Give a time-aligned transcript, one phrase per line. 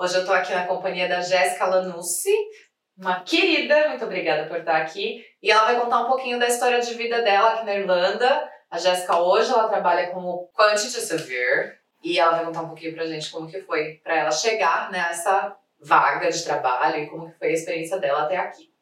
[0.00, 2.34] Hoje eu tô aqui na companhia da Jéssica Lanussi,
[2.96, 5.22] uma querida, muito obrigada por estar aqui.
[5.42, 8.50] E ela vai contar um pouquinho da história de vida dela aqui na Irlanda.
[8.70, 13.04] A Jéssica hoje ela trabalha como quantity surveyor e ela vai contar um pouquinho pra
[13.04, 17.48] gente como que foi para ela chegar nessa vaga de trabalho e como que foi
[17.48, 18.72] a experiência dela até aqui.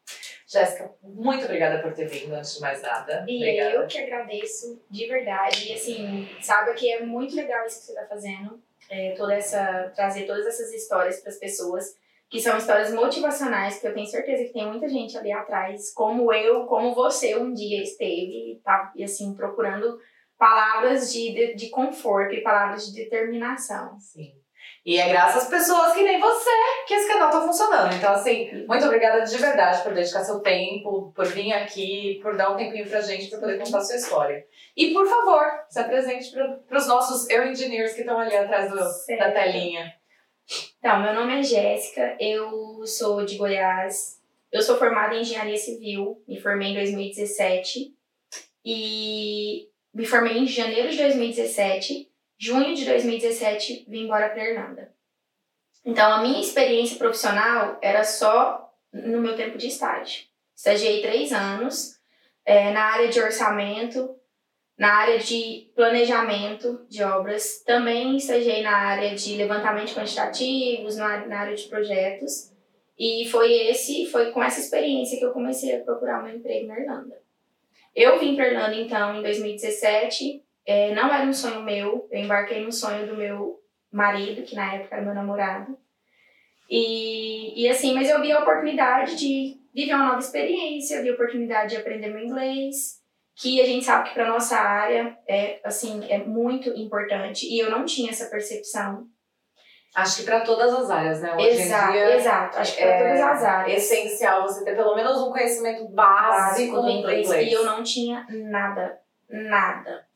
[0.47, 3.25] Jéssica, muito obrigada por ter vindo, antes de mais nada.
[3.27, 3.71] E obrigada.
[3.71, 5.69] eu que agradeço, de verdade.
[5.69, 8.68] E assim, sabe que é muito legal isso que você está fazendo.
[8.91, 11.95] É, toda essa, trazer todas essas histórias para as pessoas,
[12.31, 16.33] que são histórias motivacionais, que eu tenho certeza que tem muita gente ali atrás, como
[16.33, 19.99] eu, como você um dia esteve, tá, e assim, procurando
[20.39, 23.99] palavras de, de, de conforto e palavras de determinação.
[23.99, 24.38] Sim.
[24.89, 26.51] E é graças às pessoas que nem você
[26.87, 27.95] que esse canal tá funcionando.
[27.95, 32.51] Então, assim, muito obrigada de verdade por dedicar seu tempo, por vir aqui, por dar
[32.51, 34.47] um tempinho pra gente pra poder contar a sua história.
[34.75, 36.33] E, por favor, se apresente
[36.67, 38.77] para os nossos eu engineers que estão ali atrás do,
[39.19, 39.93] da telinha.
[40.79, 46.25] Então, meu nome é Jéssica, eu sou de Goiás, eu sou formada em engenharia civil,
[46.27, 47.95] me formei em 2017
[48.65, 52.08] e me formei em janeiro de 2017
[52.39, 54.93] junho de 2017, vim embora para Irlanda.
[55.85, 60.25] Então, a minha experiência profissional era só no meu tempo de estágio.
[60.55, 61.99] Estagiei três anos
[62.45, 64.17] é, na área de orçamento,
[64.77, 71.41] na área de planejamento de obras, também estagiei na área de levantamento quantitativos, na, na
[71.41, 72.53] área de projetos.
[72.97, 76.79] E foi esse, foi com essa experiência que eu comecei a procurar um emprego na
[76.79, 77.21] Irlanda.
[77.95, 82.63] Eu vim para Irlanda então em 2017 é, não era um sonho meu, eu embarquei
[82.63, 83.59] no sonho do meu
[83.91, 85.79] marido, que na época era meu namorado.
[86.69, 91.15] E, e assim, mas eu vi a oportunidade de viver uma nova experiência, vi a
[91.15, 92.99] oportunidade de aprender meu inglês,
[93.35, 97.71] que a gente sabe que para nossa área é assim é muito importante e eu
[97.71, 99.07] não tinha essa percepção.
[99.95, 101.35] Acho que para todas as áreas, né?
[101.35, 102.59] Hoje exato, dia, exato.
[102.59, 103.83] Acho que para é todas as áreas.
[103.83, 107.27] essencial você ter pelo menos um conhecimento básico, básico do inglês.
[107.27, 107.49] inglês.
[107.49, 109.01] E eu não tinha nada,
[109.31, 110.08] nada.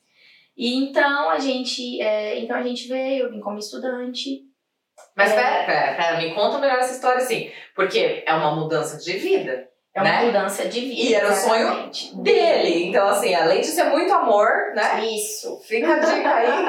[0.56, 4.40] E então a gente, é, então a gente veio, eu vim como estudante.
[5.16, 8.98] Mas é, pera, pera, pera, me conta melhor essa história assim, porque é uma mudança
[8.98, 9.68] de vida.
[9.94, 10.24] É uma né?
[10.24, 11.02] mudança de vida.
[11.02, 11.90] E era o sonho
[12.22, 12.88] dele.
[12.88, 15.04] Então, assim, além de ser muito amor, né?
[15.04, 15.60] Isso.
[15.60, 16.64] Fica a dica aí.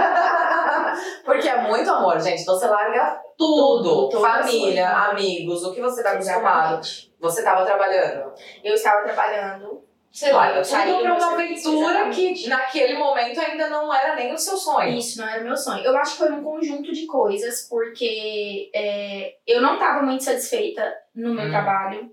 [1.23, 2.41] Porque é muito amor, gente.
[2.41, 4.09] Então você larga tudo.
[4.09, 6.85] tudo família, amigos, o que você tá acostumado.
[7.21, 8.33] Você estava trabalhando?
[8.61, 9.81] Eu estava trabalhando
[10.13, 14.38] sei lá, eu saí pra uma aventura que naquele momento ainda não era nem o
[14.38, 14.96] seu sonho.
[14.96, 15.84] Isso, não era o meu sonho.
[15.84, 20.94] Eu acho que foi um conjunto de coisas, porque é, eu não estava muito satisfeita
[21.16, 21.50] no meu hum.
[21.50, 22.12] trabalho.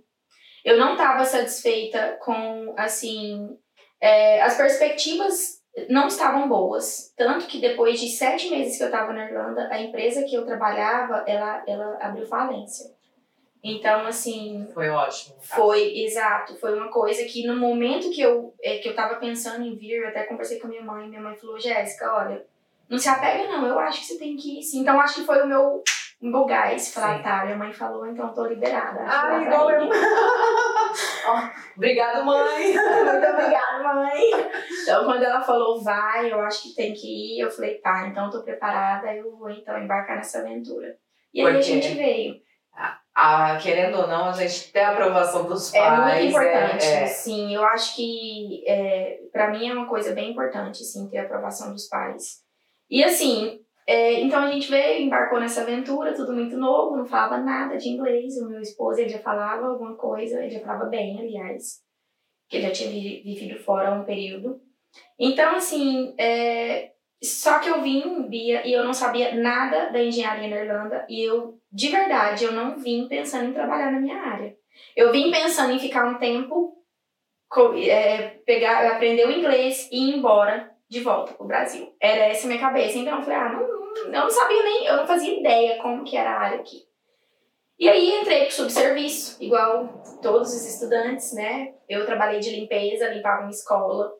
[0.65, 3.59] Eu não estava satisfeita com, assim,
[4.01, 7.13] é, as perspectivas não estavam boas.
[7.17, 10.47] Tanto que depois de sete meses que eu estava na Irlanda, a empresa que eu
[10.47, 12.87] trabalhava, ela, ela abriu falência.
[13.63, 14.67] Então, assim.
[14.73, 15.37] Foi ótimo.
[15.41, 16.57] Foi, exato.
[16.57, 20.03] Foi uma coisa que no momento que eu, é, que eu tava pensando em vir,
[20.03, 22.45] eu até conversei com a minha mãe, minha mãe falou: Jéssica, olha,
[22.89, 24.81] não se apega não, eu acho que você tem que ir sim.
[24.81, 25.83] Então, acho que foi o meu,
[26.23, 26.93] meu gás.
[26.95, 29.05] Falar, tá, minha mãe falou, então tô liberada.
[29.07, 29.89] Ai, igual eu.
[31.77, 32.73] Obrigado, mãe.
[32.75, 34.23] Muito obrigada, mãe.
[34.83, 38.31] Então, quando ela falou, vai, eu acho que tem que ir, eu falei, tá, então
[38.31, 40.97] tô preparada, eu vou então embarcar nessa aventura.
[41.33, 42.41] E aí a gente veio
[43.15, 46.17] a, querendo ou não, a gente ter a aprovação dos pais.
[46.17, 47.07] É muito importante, é, é.
[47.07, 47.55] sim.
[47.55, 51.73] Eu acho que, é, para mim, é uma coisa bem importante, sim, ter a aprovação
[51.73, 52.41] dos pais.
[52.89, 57.39] E assim, é, então a gente veio, embarcou nessa aventura, tudo muito novo, não falava
[57.39, 58.37] nada de inglês.
[58.37, 61.81] O meu esposo, ele já falava alguma coisa, ele já falava bem, aliás,
[62.49, 64.61] que ele já tinha vivido fora um período.
[65.19, 66.93] Então, assim, é,
[67.23, 71.23] só que eu vim, Bia, e eu não sabia nada da engenharia na Irlanda, e
[71.23, 74.57] eu, de verdade, eu não vim pensando em trabalhar na minha área.
[74.97, 76.77] Eu vim pensando em ficar um tempo,
[77.89, 81.95] é, pegar, aprender o inglês e ir embora de volta pro Brasil.
[82.01, 82.99] Era essa minha cabeça.
[82.99, 86.17] Então eu falei, ah, não, eu não sabia nem, eu não fazia ideia como que
[86.17, 86.89] era a área aqui.
[87.79, 89.89] E aí entrei pro subserviço, igual
[90.21, 91.73] todos os estudantes, né?
[91.89, 94.13] Eu trabalhei de limpeza, limpava uma escola,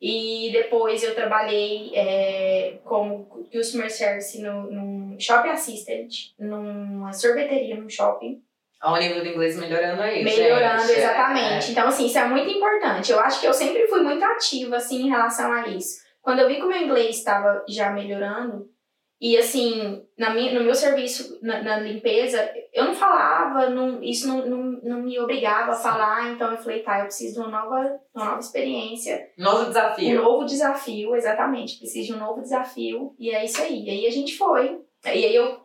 [0.00, 7.88] e depois eu trabalhei é, como Customer Service no, num Shopping Assistant, numa sorveteria num
[7.88, 8.42] shopping.
[8.82, 10.98] Olha o nível do inglês melhorando aí, Melhorando, gente.
[10.98, 11.68] exatamente.
[11.68, 11.70] É.
[11.70, 13.10] Então, assim, isso é muito importante.
[13.10, 16.04] Eu acho que eu sempre fui muito ativa, assim, em relação a isso.
[16.20, 18.68] Quando eu vi que o meu inglês estava já melhorando,
[19.18, 24.28] e assim, na minha, no meu serviço, na, na limpeza, eu não falava, não, isso
[24.28, 25.78] não, não, não me obrigava Sim.
[25.78, 29.30] a falar, então eu falei, tá, eu preciso de uma nova, uma nova experiência.
[29.38, 30.20] Novo desafio.
[30.20, 31.78] Um novo desafio, exatamente.
[31.78, 33.84] Preciso de um novo desafio, e é isso aí.
[33.84, 34.82] E aí a gente foi.
[35.06, 35.60] E aí eu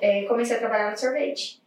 [0.00, 1.62] é, comecei a trabalhar no sorvete.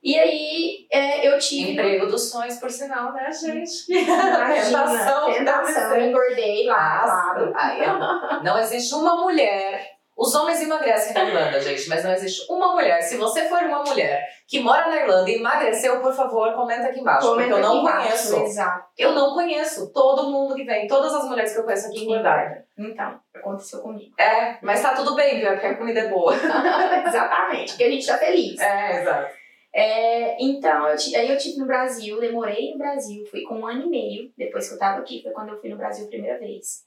[0.00, 1.72] E aí é, eu tive.
[1.72, 3.90] Emprego dos sonhos, por sinal, né, gente?
[3.90, 7.52] Imagina, Tentação, tentação, engordei lá, claro.
[7.56, 8.44] Aí.
[8.44, 9.95] Não existe uma mulher.
[10.16, 13.02] Os homens emagrecem na Irlanda, gente, mas não existe uma mulher.
[13.02, 17.00] Se você for uma mulher que mora na Irlanda e emagreceu, por favor, comenta aqui
[17.00, 17.28] embaixo.
[17.28, 18.36] Comenta porque eu não embaixo, conheço.
[18.50, 18.86] Exato.
[18.96, 19.92] Eu não conheço.
[19.92, 22.56] Todo mundo que vem, todas as mulheres que eu conheço aqui engordaram.
[22.78, 24.14] Então, aconteceu comigo.
[24.18, 25.48] É, mas tá tudo bem, viu?
[25.48, 26.32] É porque a comida é boa.
[27.06, 28.58] Exatamente, porque a gente tá feliz.
[28.58, 29.34] É, exato.
[29.74, 33.82] É, então, eu, aí eu tive no Brasil, demorei no Brasil, fui com um ano
[33.82, 36.38] e meio depois que eu tava aqui, foi quando eu fui no Brasil a primeira
[36.38, 36.85] vez.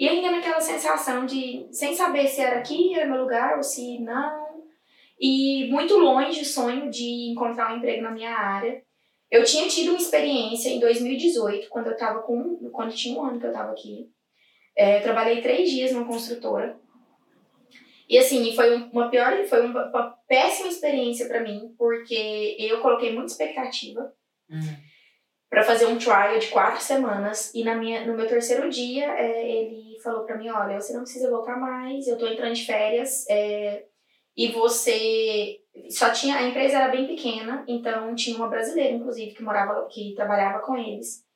[0.00, 3.98] E ainda naquela sensação de, sem saber se era aqui, era meu lugar, ou se
[4.00, 4.64] não.
[5.20, 8.82] E muito longe o sonho de encontrar um emprego na minha área.
[9.30, 13.38] Eu tinha tido uma experiência em 2018, quando eu tava com, quando tinha um ano
[13.38, 14.08] que eu tava aqui.
[14.74, 16.80] É, eu trabalhei três dias numa construtora.
[18.08, 22.80] E assim, foi um- uma pior, foi uma, uma péssima experiência pra mim, porque eu
[22.80, 24.12] coloquei muita expectativa
[25.50, 29.50] pra fazer um trial de quatro semanas e na minha, no meu terceiro dia é,
[29.50, 33.28] ele falou pra mim, olha, você não precisa voltar mais, eu tô entrando de férias
[33.28, 33.84] é,
[34.36, 35.58] e você
[35.90, 40.14] só tinha a empresa era bem pequena, então tinha uma brasileira inclusive que morava que
[40.14, 41.28] trabalhava com eles.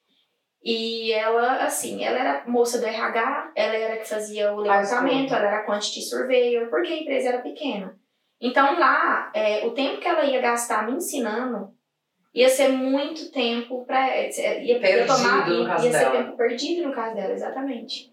[0.62, 5.34] E ela, assim, ela era moça do RH, ela era que fazia o levantamento, tudo.
[5.34, 7.94] ela era quantity surveyor, porque a empresa era pequena.
[8.40, 11.75] Então lá, é, o tempo que ela ia gastar me ensinando
[12.34, 16.12] ia ser muito tempo para ia, ia Perdido tomar no ia, caso ia ser dela.
[16.25, 18.12] tempo perdido no caso dela, exatamente.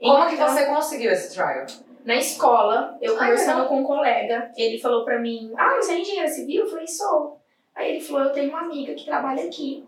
[0.00, 1.64] Como que Então, você conseguiu esse trial?
[2.04, 3.68] na escola, eu Ah, conversando legal.
[3.68, 6.64] com um colega, ele falou pra mim: Ah, você é engenheira civil?
[6.64, 7.40] Eu falei: Sou.
[7.74, 9.84] Aí ele falou: Eu tenho uma amiga que trabalha aqui.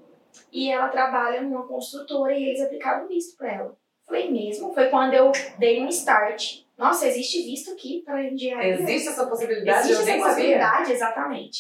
[0.53, 3.77] E ela trabalha numa construtora e eles aplicaram visto pra ela.
[4.07, 4.73] Falei: Mesmo?
[4.73, 6.61] Foi quando eu dei um start.
[6.79, 8.75] Nossa, existe visto aqui para engenharia?
[8.75, 9.79] Existe essa possibilidade?
[9.91, 10.35] Existe eu essa nem sabia.
[10.35, 11.59] possibilidade, exatamente.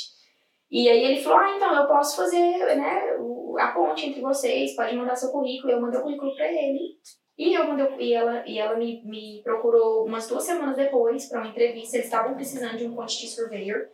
[0.71, 3.17] E aí ele falou, ah, então eu posso fazer né,
[3.59, 5.73] a ponte entre vocês, pode mandar seu currículo.
[5.73, 6.99] Eu mandei o currículo pra ele.
[7.37, 11.41] E, eu mandei, e ela, e ela me, me procurou umas duas semanas depois para
[11.41, 11.97] uma entrevista.
[11.97, 13.89] Eles estavam precisando de um quantity surveyor.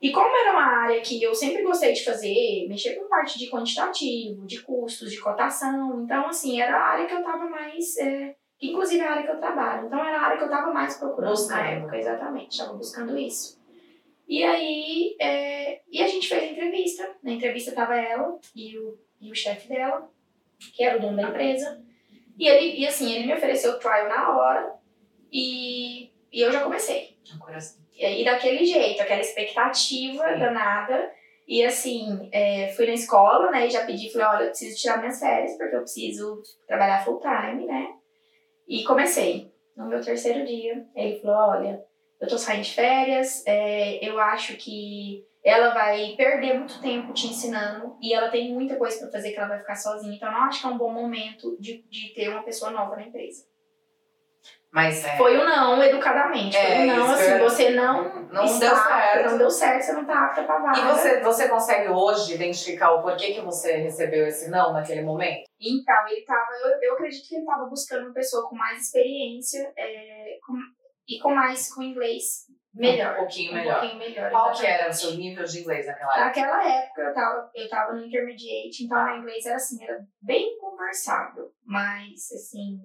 [0.00, 3.50] E como era uma área que eu sempre gostei de fazer, mexer com parte de
[3.50, 6.02] quantitativo, de custos, de cotação.
[6.02, 7.98] Então, assim, era a área que eu tava mais...
[7.98, 9.86] é, que inclusive é a área que eu trabalho.
[9.86, 11.60] Então, era a área que eu tava mais procurando na Buscando.
[11.60, 12.58] época, exatamente.
[12.58, 13.59] Tava buscando isso.
[14.30, 17.16] E aí, é, e a gente fez a entrevista.
[17.20, 20.08] Na entrevista tava ela e o, e o chefe dela,
[20.72, 21.82] que era o dono da empresa.
[22.38, 24.72] E ele, e assim, ele me ofereceu o trial na hora
[25.32, 27.18] e, e eu já comecei.
[27.92, 30.38] E aí, daquele jeito, aquela expectativa Sim.
[30.38, 31.12] danada.
[31.48, 33.66] E assim, é, fui na escola, né?
[33.66, 37.18] E já pedi, falei, olha, eu preciso tirar minhas férias, porque eu preciso trabalhar full
[37.18, 37.88] time, né?
[38.68, 39.52] E comecei.
[39.76, 41.84] No meu terceiro dia, ele falou, olha,
[42.20, 47.26] eu tô saindo de férias, é, eu acho que ela vai perder muito tempo te
[47.28, 50.14] ensinando e ela tem muita coisa pra fazer que ela vai ficar sozinha.
[50.14, 52.94] Então, eu não acho que é um bom momento de, de ter uma pessoa nova
[52.96, 53.44] na empresa.
[54.72, 56.56] Mas é, Foi o não, educadamente.
[56.56, 59.30] É, Foi o não, isso que assim, eu- você não, não está deu certo.
[59.30, 60.78] Não deu certo, você não tá apta pra vaga.
[60.78, 65.42] E você, você consegue hoje identificar o porquê que você recebeu esse não naquele momento?
[65.60, 69.72] Então, ele tava, eu, eu acredito que ele tava buscando uma pessoa com mais experiência
[69.76, 70.54] é, com-
[71.16, 73.14] e com mais, com inglês melhor.
[73.14, 73.80] Um pouquinho Um melhor.
[73.80, 74.30] pouquinho melhor.
[74.30, 76.24] Qual que era o seu nível de inglês naquela época?
[76.26, 80.56] Naquela época eu tava, eu tava no intermediate, então meu inglês era assim, era bem
[80.58, 82.78] conversável, mas assim,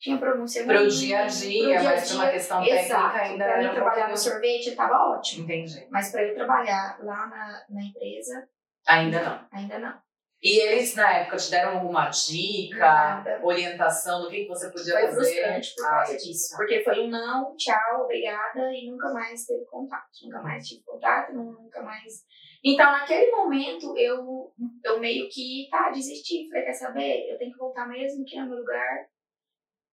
[0.00, 3.12] tinha pronúncia Pro ruim, dia a dia, mas uma questão Exato.
[3.14, 4.10] técnica ainda pra mim um trabalhar pouquinho...
[4.10, 5.44] no sorvete tava ótimo.
[5.44, 5.86] Entendi.
[5.90, 8.48] Mas para eu trabalhar lá na, na empresa,
[8.86, 9.46] Ainda não.
[9.52, 10.07] ainda não.
[10.40, 13.40] E eles, na época, te deram alguma dica, Nada.
[13.42, 15.14] orientação do que, que você podia Foi fazer?
[15.16, 16.56] frustrante por causa Ai, disso.
[16.56, 20.06] Porque foi um não, tchau, obrigada, e nunca mais teve contato.
[20.22, 22.24] Nunca mais tive contato, nunca mais.
[22.64, 24.52] Então, naquele momento, eu,
[24.84, 26.48] eu meio que, tá, desisti.
[26.48, 27.32] Falei, quer saber?
[27.32, 29.08] Eu tenho que voltar mesmo aqui no meu lugar.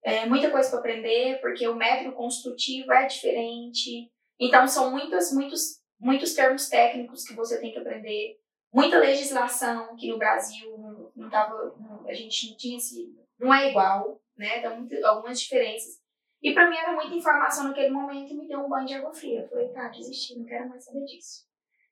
[0.04, 4.12] É muita coisa para aprender, porque o método construtivo é diferente.
[4.40, 8.38] Então, são muitas, muitos, muitos termos técnicos que você tem que aprender.
[8.76, 13.54] Muita legislação que no Brasil não, não tava, não- a gente não tinha esse, não
[13.54, 14.60] é igual, né?
[14.60, 16.02] Tem muito- algumas diferenças.
[16.44, 19.14] E pra mim era muita informação naquele momento e me deu um banho de água
[19.14, 19.44] fria.
[19.44, 21.46] Eu falei, tá, desisti, não quero mais saber disso.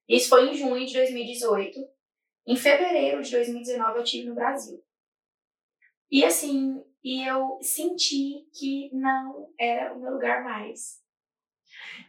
[0.10, 1.80] Isso foi em junho de 2018.
[2.46, 4.84] Em fevereiro de 2019 eu tive no Brasil.
[6.12, 11.02] E assim, e eu senti que não era o meu lugar mais.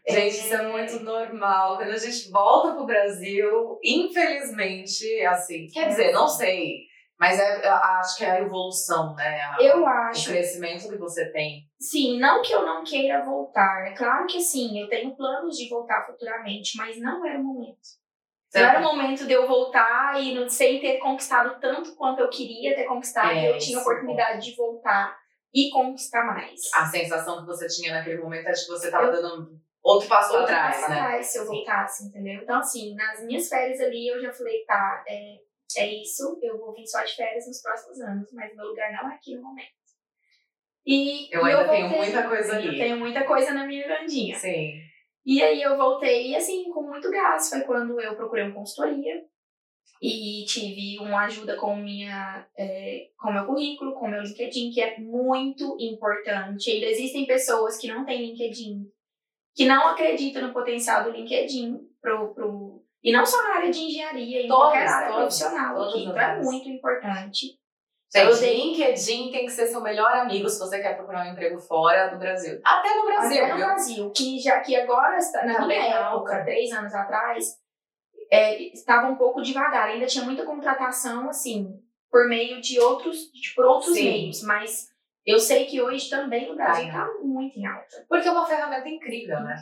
[0.07, 1.77] Gente, isso é muito normal.
[1.77, 6.85] Quando a gente volta pro Brasil, infelizmente, assim, quer dizer, não sei.
[7.19, 9.41] Mas é, acho que é a evolução, né?
[9.41, 10.29] A, eu acho.
[10.29, 11.63] O crescimento que você tem.
[11.79, 13.87] Sim, não que eu não queira voltar.
[13.87, 17.79] É claro que sim, eu tenho planos de voltar futuramente, mas não era o momento.
[18.55, 22.29] Não era o momento de eu voltar e não sem ter conquistado tanto quanto eu
[22.29, 23.31] queria ter conquistado.
[23.31, 25.17] É, eu tinha a oportunidade de voltar
[25.55, 26.61] e conquistar mais.
[26.75, 30.33] A sensação que você tinha naquele momento é de que você estava dando outro passo
[30.33, 31.01] outro atrás, passo né?
[31.01, 32.43] atrás, se eu voltasse, entendeu?
[32.43, 35.37] Então, assim, nas minhas férias ali, eu já falei, tá, é,
[35.79, 39.13] é isso, eu vou vir só de férias nos próximos anos, mas meu lugar não
[39.13, 39.85] é aqui no momento.
[40.87, 42.67] E eu ainda eu voltei, tenho muita coisa ali.
[42.67, 44.37] Eu tenho muita coisa na minha Irlandinha.
[44.37, 44.73] Sim.
[45.25, 47.49] E aí eu voltei, assim, com muito gás.
[47.49, 49.25] Foi quando eu procurei uma consultoria
[50.03, 54.99] e tive uma ajuda com minha é, com meu currículo, com meu LinkedIn, que é
[54.99, 56.71] muito importante.
[56.71, 58.87] Ainda existem pessoas que não têm LinkedIn,
[59.55, 63.81] que não acreditam no potencial do LinkedIn pro, pro e não só na área de
[63.81, 66.01] engenharia, em todas, qualquer área todas, profissional todas.
[66.01, 67.59] Então é muito importante.
[68.15, 71.59] Gente, o LinkedIn tem que ser seu melhor amigo se você quer procurar um emprego
[71.59, 72.61] fora do Brasil.
[72.65, 73.67] Até no Brasil, Até no viu?
[73.67, 77.57] Brasil, que já que agora, na tá minha época, três anos atrás,
[78.31, 79.89] é, estava um pouco devagar.
[79.89, 84.05] Ainda tinha muita contratação, assim, por meio de outros, de, por outros Sim.
[84.05, 84.89] meios, mas
[85.27, 88.05] eu sei que hoje também no Brasil está muito em alta.
[88.09, 89.57] Porque é uma ferramenta incrível, né?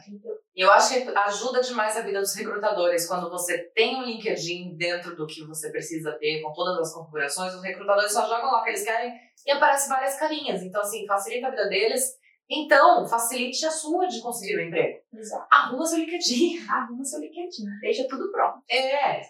[0.54, 5.14] Eu acho que ajuda demais a vida dos recrutadores quando você tem um LinkedIn dentro
[5.14, 8.64] do que você precisa ter, com todas as configurações, os recrutadores só jogam lá o
[8.64, 9.14] que eles querem
[9.46, 10.62] e aparecem várias carinhas.
[10.62, 12.20] Então, assim, facilita a vida deles.
[12.50, 14.98] Então, facilite a sua de conseguir o um emprego.
[15.14, 15.46] Exato.
[15.50, 16.58] Arruma seu LinkedIn.
[16.68, 17.64] Arruma seu LinkedIn.
[17.80, 18.58] Deixa tudo pronto.
[18.70, 19.20] É.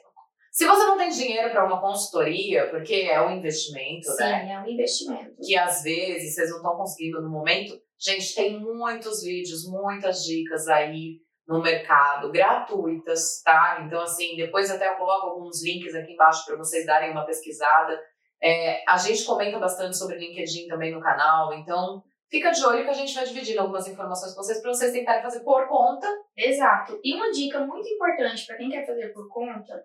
[0.51, 4.45] Se você não tem dinheiro para uma consultoria, porque é um investimento, Sim, né?
[4.45, 5.35] Sim, é um investimento.
[5.43, 7.73] Que às vezes vocês não estão conseguindo no momento.
[7.99, 13.83] Gente, tem muitos vídeos, muitas dicas aí no mercado, gratuitas, tá?
[13.87, 17.99] Então, assim, depois até eu coloco alguns links aqui embaixo para vocês darem uma pesquisada.
[18.43, 22.03] É, a gente comenta bastante sobre LinkedIn também no canal, então
[22.33, 25.23] fica de olho que a gente vai dividir algumas informações com vocês para vocês tentarem
[25.23, 26.09] fazer por conta.
[26.35, 26.99] Exato.
[27.05, 29.85] E uma dica muito importante para quem quer fazer por conta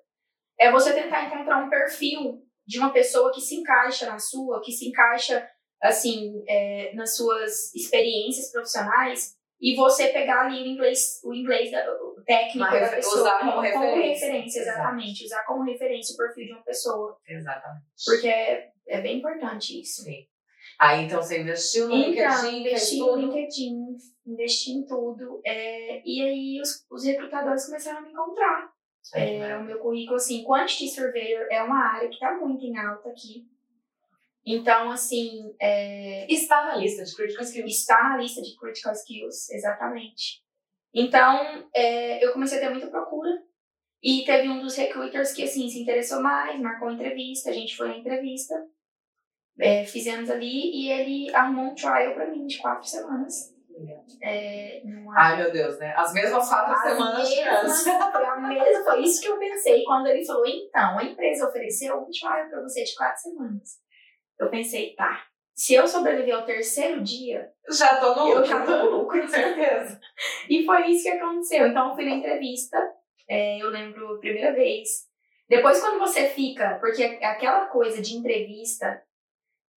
[0.58, 4.72] é você tentar encontrar um perfil de uma pessoa que se encaixa na sua, que
[4.72, 5.46] se encaixa,
[5.82, 11.84] assim, é, nas suas experiências profissionais e você pegar ali o inglês, o inglês da,
[11.92, 13.22] o técnico da pessoa.
[13.22, 14.28] Usar como, como referência.
[14.28, 15.26] referência exatamente.
[15.26, 17.18] Usar como referência o perfil de uma pessoa.
[17.28, 17.86] Exatamente.
[18.06, 20.04] Porque é, é bem importante isso.
[20.04, 20.26] Sim.
[20.80, 25.42] Aí então você investiu no então, LinkedIn, investi no LinkedIn, investi em tudo.
[25.44, 28.72] É, e aí os, os recrutadores começaram a me encontrar.
[29.16, 33.10] É, o meu currículo, assim, Quantity Surveyor é uma área que está muito em alta
[33.10, 33.48] aqui.
[34.46, 35.56] Então, assim.
[35.60, 37.72] É, está na lista de Critical Skills.
[37.72, 40.42] Está na lista de Critical Skills, exatamente.
[40.94, 43.30] Então, é, eu comecei a ter muita procura.
[44.02, 47.88] E teve um dos recruiters que, assim, se interessou mais, marcou entrevista, a gente foi
[47.88, 48.56] na entrevista.
[49.60, 53.56] É, fizemos ali e ele arrumou um trial para mim de quatro semanas.
[54.22, 54.82] É,
[55.16, 55.94] Ai, meu Deus, né?
[55.96, 60.08] As mesmas quatro As semanas mesmas, de a mesma, foi isso que eu pensei quando
[60.08, 63.70] ele falou: então, a empresa ofereceu um trial para você de quatro semanas.
[64.40, 65.24] Eu pensei, tá.
[65.56, 68.42] Se eu sobreviver ao terceiro dia, já tô no lucro.
[68.42, 70.00] Eu já tô no lucro, com certeza.
[70.50, 71.68] e foi isso que aconteceu.
[71.68, 72.78] Então, eu fui na entrevista.
[73.28, 75.08] É, eu lembro a primeira vez.
[75.50, 79.02] Depois, quando você fica, porque aquela coisa de entrevista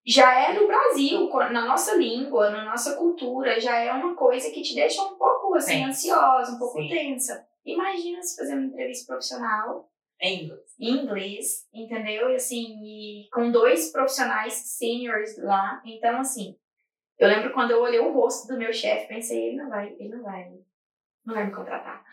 [0.07, 4.63] já é no Brasil, na nossa língua, na nossa cultura, já é uma coisa que
[4.63, 6.89] te deixa um pouco assim, ansiosa, um pouco Sim.
[6.89, 7.47] tensa.
[7.65, 9.91] Imagina se fazer uma entrevista profissional
[10.21, 10.75] em inglês.
[10.79, 12.31] Em inglês, entendeu?
[12.31, 15.81] E assim, e com dois profissionais seniors lá.
[15.85, 16.57] Então, assim,
[17.19, 20.09] eu lembro quando eu olhei o rosto do meu chefe, pensei, ele não vai, ele
[20.09, 20.51] não vai,
[21.25, 22.05] não vai me contratar.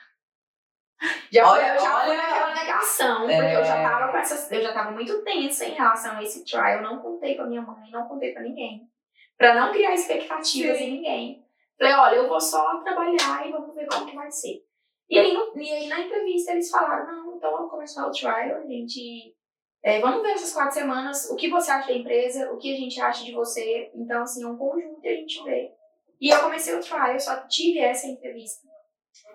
[1.31, 3.35] Já olha, eu já olha, fui naquela negação, é...
[3.35, 6.43] porque eu já tava com essas, eu já tava muito tensa em relação a esse
[6.43, 6.77] trial.
[6.77, 8.89] Eu não contei pra minha mãe, não contei pra ninguém.
[9.37, 10.83] Pra não criar expectativas Sim.
[10.83, 11.45] em ninguém.
[11.77, 14.65] Falei, olha, eu vou só trabalhar e vamos ver como que vai ser.
[15.09, 18.57] E aí, no, e aí na entrevista eles falaram, não, então vamos começar o trial,
[18.57, 19.35] a gente.
[19.83, 22.77] É, vamos ver essas quatro semanas o que você acha da empresa, o que a
[22.77, 23.91] gente acha de você.
[23.93, 25.71] Então, assim, é um conjunto e a gente vê.
[26.19, 28.67] E eu comecei o trial, eu só tive essa entrevista.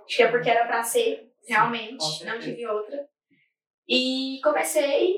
[0.04, 3.06] Acho que é porque era pra ser realmente, não tive outra.
[3.88, 5.14] E comecei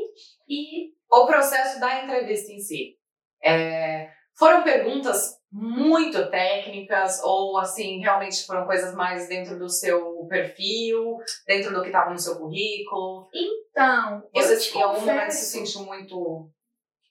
[0.48, 0.92] e.
[1.10, 2.96] O processo da entrevista em si.
[3.44, 11.18] É, foram perguntas muito técnicas ou assim realmente foram coisas mais dentro do seu perfil,
[11.46, 13.28] dentro do que estava no seu currículo?
[13.32, 16.50] Então, você em algum momento se sentiu muito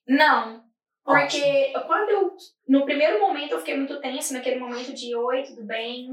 [0.05, 0.61] Não,
[1.05, 1.85] porque Ótimo.
[1.85, 2.35] quando eu
[2.67, 6.07] no primeiro momento eu fiquei muito tensa naquele momento de oi, tudo bem?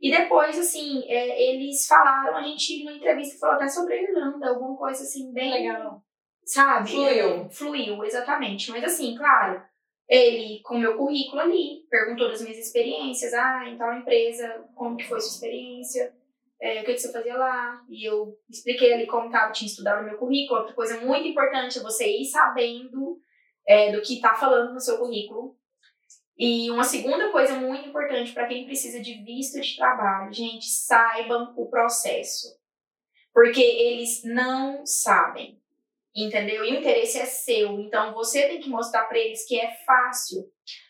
[0.00, 4.48] E depois, assim, é, eles falaram, a gente na entrevista falou até sobre a Irlanda,
[4.48, 5.52] alguma coisa assim, bem.
[5.52, 6.02] Legal.
[6.44, 6.90] sabe?
[6.90, 7.48] Fluiu.
[7.50, 8.70] Fluiu, exatamente.
[8.70, 9.62] Mas assim, claro,
[10.08, 14.96] ele com o meu currículo ali, perguntou das minhas experiências, ah, em tal empresa, como
[14.96, 16.14] que foi sua experiência,
[16.60, 20.02] é, o que, que você fazia lá, e eu expliquei ali como tava, tinha estudado
[20.02, 23.18] no meu currículo, outra coisa muito importante é você ir sabendo
[23.66, 25.56] é, do que está falando no seu currículo.
[26.38, 31.54] E uma segunda coisa muito importante para quem precisa de visto de trabalho, gente, saibam
[31.56, 32.54] o processo.
[33.32, 35.58] Porque eles não sabem,
[36.14, 36.64] entendeu?
[36.64, 40.44] E o interesse é seu, então você tem que mostrar para eles que é fácil.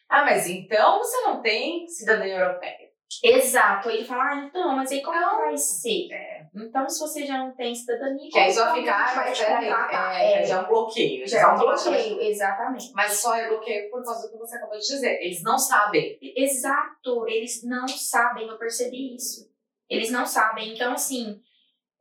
[0.08, 2.85] Ah, mas então você não tem cidadania europeia.
[3.22, 3.88] Exato.
[3.88, 6.08] Aí ele fala, ah, então, mas aí como Então, vai ser?
[6.12, 6.46] É.
[6.54, 9.54] Então, se você já não tem cidadania, Que aí só que fica, a gente vai
[9.54, 10.14] mas contratar?
[10.20, 11.28] é, É, já é um bloqueio.
[11.28, 12.08] já é um automaticamente.
[12.08, 12.92] bloqueio, exatamente.
[12.94, 15.18] Mas só é bloqueio por causa do que você acabou de dizer.
[15.22, 16.18] Eles não sabem.
[16.20, 19.48] Exato, eles não sabem, eu percebi isso.
[19.88, 20.74] Eles não sabem.
[20.74, 21.40] Então, assim,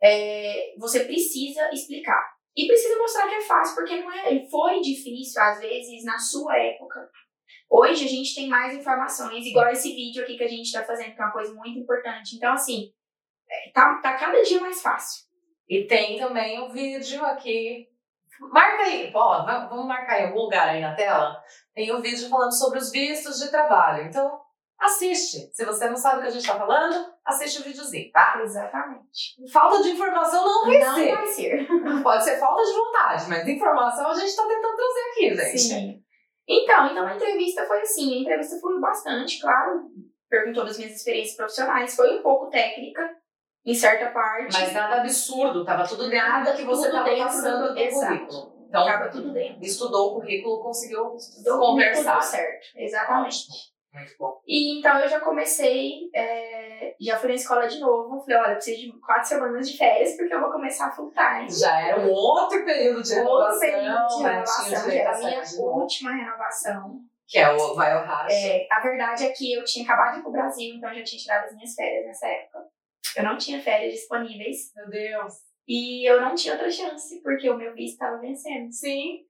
[0.01, 2.33] é, você precisa explicar.
[2.57, 6.57] E precisa mostrar que é fácil, porque não é, foi difícil, às vezes, na sua
[6.57, 7.09] época.
[7.69, 11.13] Hoje a gente tem mais informações, igual esse vídeo aqui que a gente está fazendo,
[11.15, 12.35] que é uma coisa muito importante.
[12.35, 12.91] Então, assim,
[13.49, 15.25] é, tá, tá cada dia mais fácil.
[15.67, 17.87] E tem também um vídeo aqui.
[18.51, 21.41] Marca aí, ó, va- vamos marcar em algum lugar aí na tela.
[21.73, 24.05] Tem um vídeo falando sobre os vistos de trabalho.
[24.05, 24.39] Então,
[24.79, 25.49] assiste.
[25.53, 28.39] Se você não sabe o que a gente tá falando, assiste o videozinho, tá?
[28.43, 29.35] Exatamente.
[29.51, 31.15] Falta de informação não vai não ser.
[31.15, 31.67] vai ser.
[32.03, 35.59] Pode ser falta de vontade, mas informação a gente tá tentando trazer aqui, gente.
[35.59, 36.04] Sim.
[36.47, 39.89] Então, então a entrevista foi assim, a entrevista foi bastante, claro,
[40.29, 43.09] perguntou das minhas experiências profissionais, foi um pouco técnica,
[43.65, 44.53] em certa parte.
[44.53, 48.05] Mas nada absurdo, tava tudo dentro Nada, que você tava dentro passando do- do exato.
[48.17, 48.55] currículo.
[48.67, 49.63] Então, Tava tudo dentro.
[49.63, 52.13] estudou o currículo, conseguiu Deu conversar.
[52.19, 53.37] Tudo certo, exatamente.
[53.95, 54.41] Muito bom.
[54.45, 58.55] E então eu já comecei, é, já fui na escola de novo, falei, olha, eu
[58.55, 61.49] preciso de quatro semanas de férias, porque eu vou começar full time.
[61.49, 64.29] Já era um outro período de Outro renovação, período de né?
[64.29, 66.99] renovação, Tinha já era a minha última renovação.
[67.27, 68.35] Que é o Vai ao Racha.
[68.35, 71.03] É, a verdade é que eu tinha acabado de ir pro Brasil, então eu já
[71.03, 72.59] tinha tirado as minhas férias nessa época.
[73.17, 75.33] Eu não tinha férias disponíveis Meu Deus.
[75.67, 78.71] e eu não tinha outra chance, porque o meu visto estava vencendo.
[78.71, 79.25] Sim.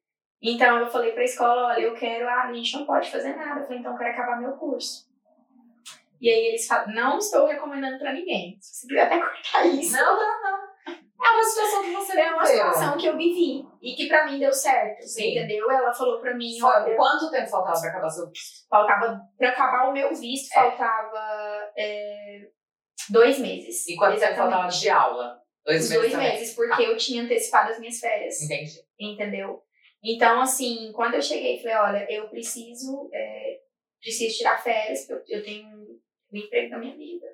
[0.47, 3.61] Então eu falei pra escola, olha, eu quero, ah, a gente não pode fazer nada.
[3.61, 5.05] Eu falei, então eu quero acabar meu curso.
[6.21, 8.57] E aí eles falam, não estou recomendando pra ninguém.
[8.59, 9.91] Você quiser até cortar isso.
[9.93, 10.65] Não, não, não.
[10.87, 14.37] É uma situação que você É uma situação que eu vivi e que pra mim
[14.37, 15.31] deu certo, Sim.
[15.31, 15.71] entendeu?
[15.71, 18.67] Ela falou pra mim, olha, Quanto tempo faltava pra acabar seu curso?
[18.69, 20.55] faltava, pra acabar o meu visto, É.
[20.55, 22.47] faltava é,
[23.09, 23.87] dois meses.
[23.87, 24.51] E quanto tempo Exatamente.
[24.51, 25.41] faltava de aula?
[25.65, 26.31] Dois Os meses dois também.
[26.33, 28.41] meses, porque eu tinha antecipado as minhas férias.
[28.43, 28.79] Entendi.
[28.99, 29.63] entendeu?
[30.05, 33.59] Então, assim, quando eu cheguei, falei, olha, eu preciso, é,
[33.99, 37.25] preciso tirar férias, porque eu, eu tenho um emprego da minha vida.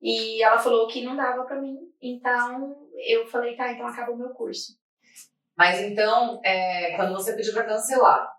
[0.00, 4.16] E ela falou que não dava pra mim, então eu falei, tá, então acaba o
[4.16, 4.78] meu curso.
[5.56, 8.32] Mas então, é, quando você pediu pra cancelar,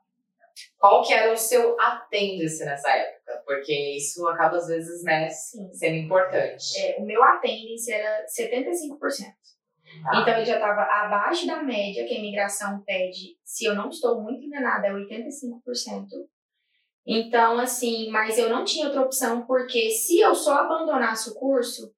[0.78, 3.44] qual que era o seu attendance nessa época?
[3.46, 5.72] Porque isso acaba, às vezes, né, Sim.
[5.72, 6.80] sendo importante.
[6.80, 9.34] É, o meu attendance era 75%.
[10.04, 10.22] Tá?
[10.22, 14.22] Então ele já estava abaixo da média que a imigração pede, se eu não estou
[14.22, 16.08] muito enganada, é 85%.
[17.08, 21.94] Então, assim, mas eu não tinha outra opção, porque se eu só abandonasse o curso,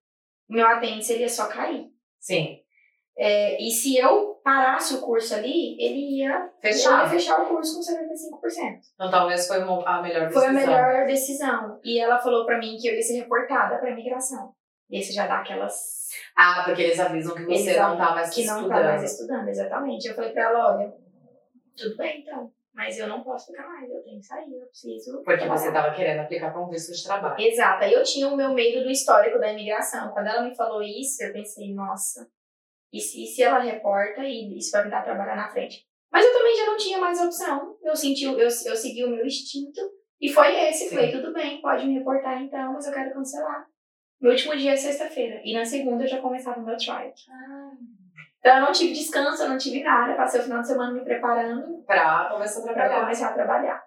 [0.50, 1.88] meu attendance ele ia só cair.
[2.20, 2.60] Sim.
[3.18, 7.82] É, e se eu parasse o curso ali, ele ia, ia fechar o curso com
[7.82, 8.80] 75%.
[8.94, 10.54] Então talvez foi a melhor Foi a decisão.
[10.54, 11.80] melhor decisão.
[11.84, 14.54] E ela falou pra mim que eu ia ser reportada pra imigração.
[14.90, 15.74] E esse já dá aquelas
[16.36, 18.78] Ah, porque eles avisam que você Eles não tá mais que não estudando.
[18.82, 20.08] tá mais estudando, exatamente.
[20.08, 20.94] Eu falei pra ela, olha,
[21.76, 25.18] tudo bem então, mas eu não posso ficar mais, eu tenho que sair, eu preciso.
[25.24, 25.58] Porque trabalhar.
[25.58, 27.40] você tava querendo aplicar pra um visto de trabalho.
[27.40, 30.12] Exato, aí eu tinha o meu medo do histórico da imigração.
[30.12, 32.28] Quando ela me falou isso, eu pensei, nossa,
[32.92, 35.86] e se, e se ela reporta e isso vai me dar trabalhar na frente?
[36.12, 37.76] Mas eu também já não tinha mais opção.
[37.84, 39.82] Eu senti, eu, eu segui o meu instinto
[40.22, 40.90] e foi esse.
[40.90, 43.66] Falei, tudo bem, pode me reportar então, mas eu quero cancelar.
[44.20, 45.42] Meu último dia é sexta-feira.
[45.44, 47.12] E na segunda eu já começava o meu trial.
[48.40, 50.16] Então eu não tive descanso, eu não tive nada.
[50.16, 53.00] Passei o final de semana me preparando Pra começar a para trabalhar.
[53.02, 53.84] começar a trabalhar.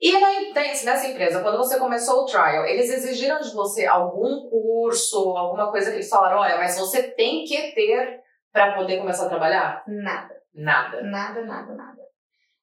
[0.00, 5.36] E na, nessa empresa, quando você começou o trial, eles exigiram de você algum curso,
[5.36, 8.20] alguma coisa que eles falaram, olha, mas você tem que ter
[8.52, 9.82] pra poder começar a trabalhar?
[9.88, 11.02] Nada, Nada.
[11.02, 12.02] nada, nada, nada.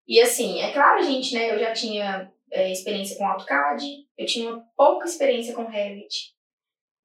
[0.08, 1.54] E assim, é claro, gente, né?
[1.54, 3.86] Eu já tinha é, experiência com AutoCAD,
[4.18, 6.35] eu tinha pouca experiência com Revit.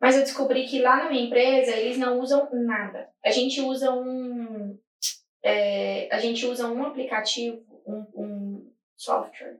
[0.01, 3.11] Mas eu descobri que lá na minha empresa eles não usam nada.
[3.25, 4.79] A gente usa um.
[5.43, 9.59] é, a gente usa um aplicativo, um, um software,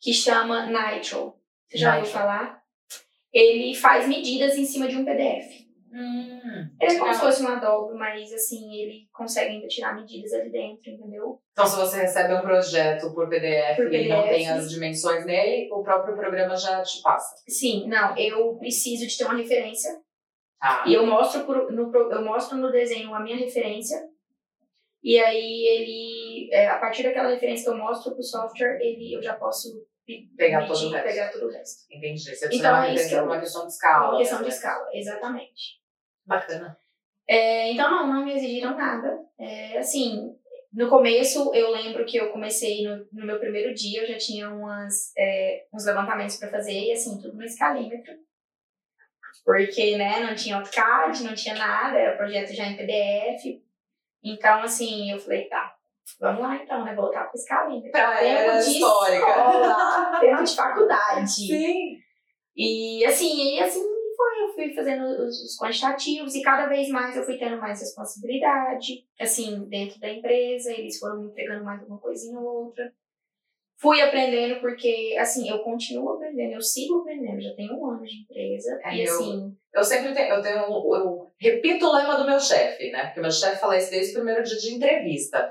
[0.00, 1.34] que chama Nitro.
[1.68, 2.62] Você já ouviu falar?
[3.32, 5.67] Ele faz medidas em cima de um PDF.
[5.92, 10.32] Hum, Ele é como se fosse um adobe, mas assim, ele consegue ainda tirar medidas
[10.34, 11.40] ali dentro, entendeu?
[11.52, 14.28] Então, se você recebe um projeto por PDF, Por e não PDF.
[14.28, 17.34] tem as dimensões nele, o próprio programa já te passa.
[17.48, 19.90] Sim, não, eu preciso de ter uma referência.
[20.60, 23.96] Ah, E eu mostro, pro- no, eu mostro no desenho a minha referência.
[25.02, 29.22] E aí ele, é, a partir daquela referência que eu mostro pro software, ele, eu
[29.22, 29.68] já posso
[30.08, 31.04] pe- Pegar todo o resto.
[31.06, 31.84] pegar todo o resto.
[31.90, 32.34] entendi.
[32.34, 34.08] Você Então, de uma é isso que eu- uma questão de escala.
[34.08, 34.48] Uma questão de né?
[34.48, 35.80] escala, exatamente.
[36.26, 36.78] Bacana.
[37.28, 39.18] É, então, não, não me exigiram nada.
[39.38, 40.34] É, assim,
[40.72, 44.48] no começo, eu lembro que eu comecei no, no meu primeiro dia, eu já tinha
[44.50, 48.14] umas, é, uns levantamentos para fazer, e assim, tudo no escalímetro.
[49.44, 53.62] Porque, né, não tinha AutoCAD, não tinha nada, era projeto já em PDF.
[54.22, 55.74] Então, assim, eu falei, tá,
[56.20, 57.90] vamos lá então, né, voltar pro escalímetro.
[57.90, 59.26] Pra Tempo era de histórica.
[59.28, 61.30] escola, tempo de faculdade.
[61.30, 61.96] Sim.
[62.56, 63.82] E assim, e assim
[64.16, 67.78] foi, eu fui fazendo os, os quantitativos e cada vez mais eu fui tendo mais
[67.80, 72.92] responsabilidade, assim, dentro da empresa, eles foram me entregando mais uma coisinha ou outra.
[73.80, 78.22] Fui aprendendo porque, assim, eu continuo aprendendo, eu sigo aprendendo, já tenho um ano de
[78.22, 78.76] empresa.
[78.82, 82.40] É, e eu- assim, Eu sempre tenho, eu tenho, eu repito o lema do meu
[82.40, 83.06] chefe, né?
[83.06, 85.48] Porque meu chefe fala isso desde o primeiro dia de entrevista.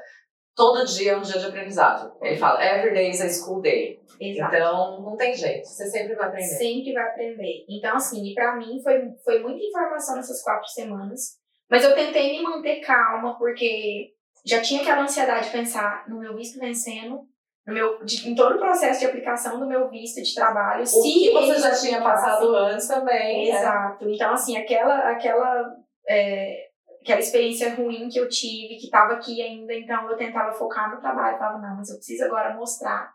[0.58, 2.18] Todo dia é um dia de aprendizado.
[2.22, 4.00] Ele fala, every day is a school day.
[4.20, 4.56] exato.
[4.56, 6.48] Então, não tem jeito, você sempre vai aprender.
[6.48, 7.66] Sempre vai aprender.
[7.70, 11.38] Então, assim, e pra mim foi, foi muita informação nessas quatro semanas.
[11.70, 14.08] Mas eu tentei me manter calma, porque
[14.46, 17.20] já tinha aquela ansiedade de pensar no meu visto vencendo,
[17.68, 20.82] no meu, de- em todo o processo de aplicação do meu visto de trabalho.
[20.82, 23.52] O se que você já tinha passado antes também.
[23.52, 23.60] né?
[23.60, 24.10] Exato.
[24.10, 25.66] Então, assim, aquela, aquela,
[26.10, 26.67] é,
[27.08, 31.00] aquela experiência ruim que eu tive, que estava aqui ainda, então eu tentava focar no
[31.00, 31.36] trabalho.
[31.36, 33.14] Eu falava, não, mas eu preciso agora mostrar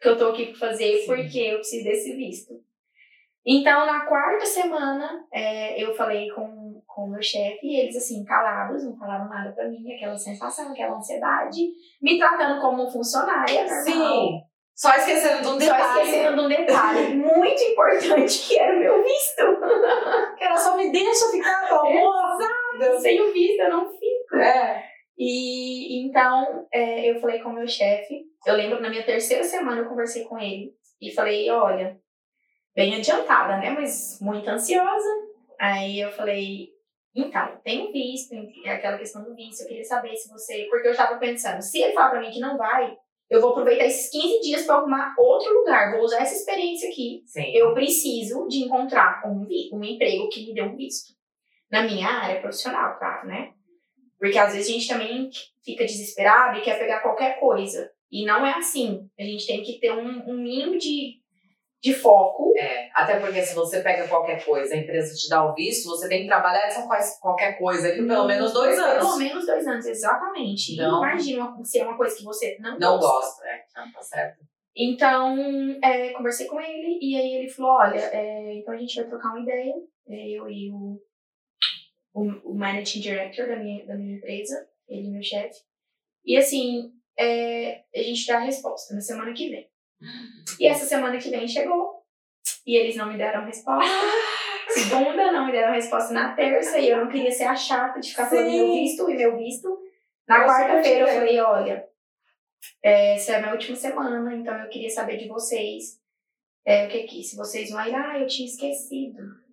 [0.00, 1.06] que eu tô aqui para fazer Sim.
[1.06, 2.54] porque eu preciso desse visto.
[3.44, 8.24] Então, na quarta semana, é, eu falei com, com o meu chefe e eles, assim,
[8.24, 11.68] calados, não falaram nada pra mim, aquela sensação, aquela ansiedade,
[12.00, 13.84] me tratando como funcionária normal.
[13.84, 14.40] Sim.
[14.76, 16.02] Só esquecendo de um Só detalhe.
[16.02, 20.36] esquecendo de um detalhe muito importante, que era o meu visto.
[20.36, 22.48] Que ela só me deixa ficar com a moça.
[23.00, 24.36] Sem o visto, eu não fico.
[24.36, 24.84] É.
[25.18, 28.24] E então, é, eu falei com o meu chefe.
[28.46, 31.98] Eu lembro que na minha terceira semana eu conversei com ele e falei: olha,
[32.74, 33.70] bem adiantada, né?
[33.70, 35.08] Mas muito ansiosa.
[35.58, 36.68] Aí eu falei:
[37.14, 38.34] então, tenho visto,
[38.64, 39.62] é aquela questão do visto.
[39.62, 40.66] Eu queria saber se você.
[40.70, 42.94] Porque eu estava pensando: se ele falar pra mim que não vai,
[43.30, 45.92] eu vou aproveitar esses 15 dias para arrumar outro lugar.
[45.92, 47.52] Vou usar essa experiência aqui Sim.
[47.54, 51.15] eu preciso de encontrar um, um emprego que me dê um visto.
[51.70, 53.52] Na minha área profissional, claro, né?
[54.18, 55.30] Porque às vezes a gente também
[55.64, 57.90] fica desesperado e quer pegar qualquer coisa.
[58.10, 59.08] E não é assim.
[59.18, 61.20] A gente tem que ter um, um mínimo de,
[61.82, 62.52] de foco.
[62.56, 66.08] É, até porque se você pega qualquer coisa, a empresa te dá o visto, você
[66.08, 66.88] tem que trabalhar com
[67.20, 69.18] qualquer coisa ali por pelo menos dois Pelo anos.
[69.18, 70.74] menos dois anos, exatamente.
[70.74, 70.98] E Não.
[70.98, 73.42] Imagina uma- se é uma coisa que você não, Não gosta.
[73.42, 73.64] gosta, é.
[73.76, 74.38] Não, tá certo.
[74.74, 75.36] Então,
[75.82, 79.30] é, conversei com ele e aí ele falou, olha, é, então a gente vai trocar
[79.30, 79.74] uma ideia,
[80.08, 80.98] é, eu e o,
[82.16, 85.60] o, o managing director da minha, da minha empresa, ele e meu chefe.
[86.24, 89.68] E assim, é, a gente dá a resposta na semana que vem.
[90.58, 92.02] E essa semana que vem chegou
[92.66, 93.90] e eles não me deram resposta.
[94.68, 98.10] Segunda, não me deram resposta na terça e eu não queria ser a chata de
[98.10, 99.78] ficar falando meu visto e meu visto.
[100.26, 101.88] Na quarta-feira eu falei, olha,
[102.82, 106.00] é, essa é a minha última semana, então eu queria saber de vocês.
[106.64, 109.45] É, o que que, se vocês vão ir, ah, eu tinha esquecido.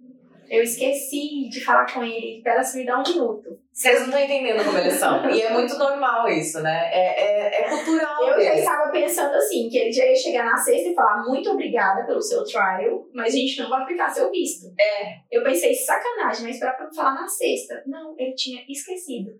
[0.49, 3.59] Eu esqueci de falar com ele, espera se me dar um minuto.
[3.71, 5.29] Vocês não estão entendendo como eles são.
[5.31, 6.91] E é muito normal isso, né?
[6.93, 8.59] É, é, é cultural Eu já deles.
[8.59, 12.21] estava pensando assim, que ele já ia chegar na sexta e falar muito obrigada pelo
[12.21, 14.67] seu trial, mas a gente não vai aplicar seu visto.
[14.79, 15.15] É.
[15.31, 17.81] Eu pensei, sacanagem, mas esperar pra falar na sexta.
[17.87, 19.31] Não, ele tinha esquecido.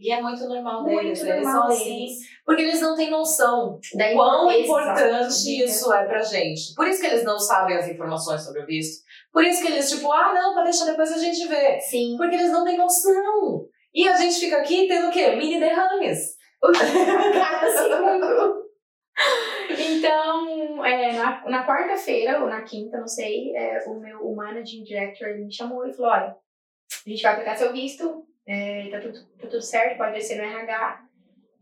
[0.00, 1.22] E é muito normal Muito deles.
[1.22, 2.06] eles normal são assim.
[2.46, 5.62] Porque eles não têm noção Da quão importante exatamente.
[5.64, 6.74] isso é pra gente.
[6.74, 9.04] Por isso que eles não sabem as informações sobre o visto.
[9.30, 11.78] Por isso que eles, tipo, ah, não, pode deixar depois a gente vê.
[11.80, 12.16] Sim.
[12.16, 13.66] Porque eles não têm noção.
[13.94, 15.32] E a gente fica aqui tendo o quê?
[15.36, 16.36] Mini derrames.
[16.62, 18.60] Cada segundo.
[19.78, 24.82] Então, é, na, na quarta-feira, ou na quinta, não sei, é, o meu o managing
[24.82, 26.36] director ele me chamou e falou: olha,
[27.06, 30.44] a gente vai aplicar seu visto, é, tá, tudo, tá tudo certo, pode descer no
[30.44, 31.00] RH.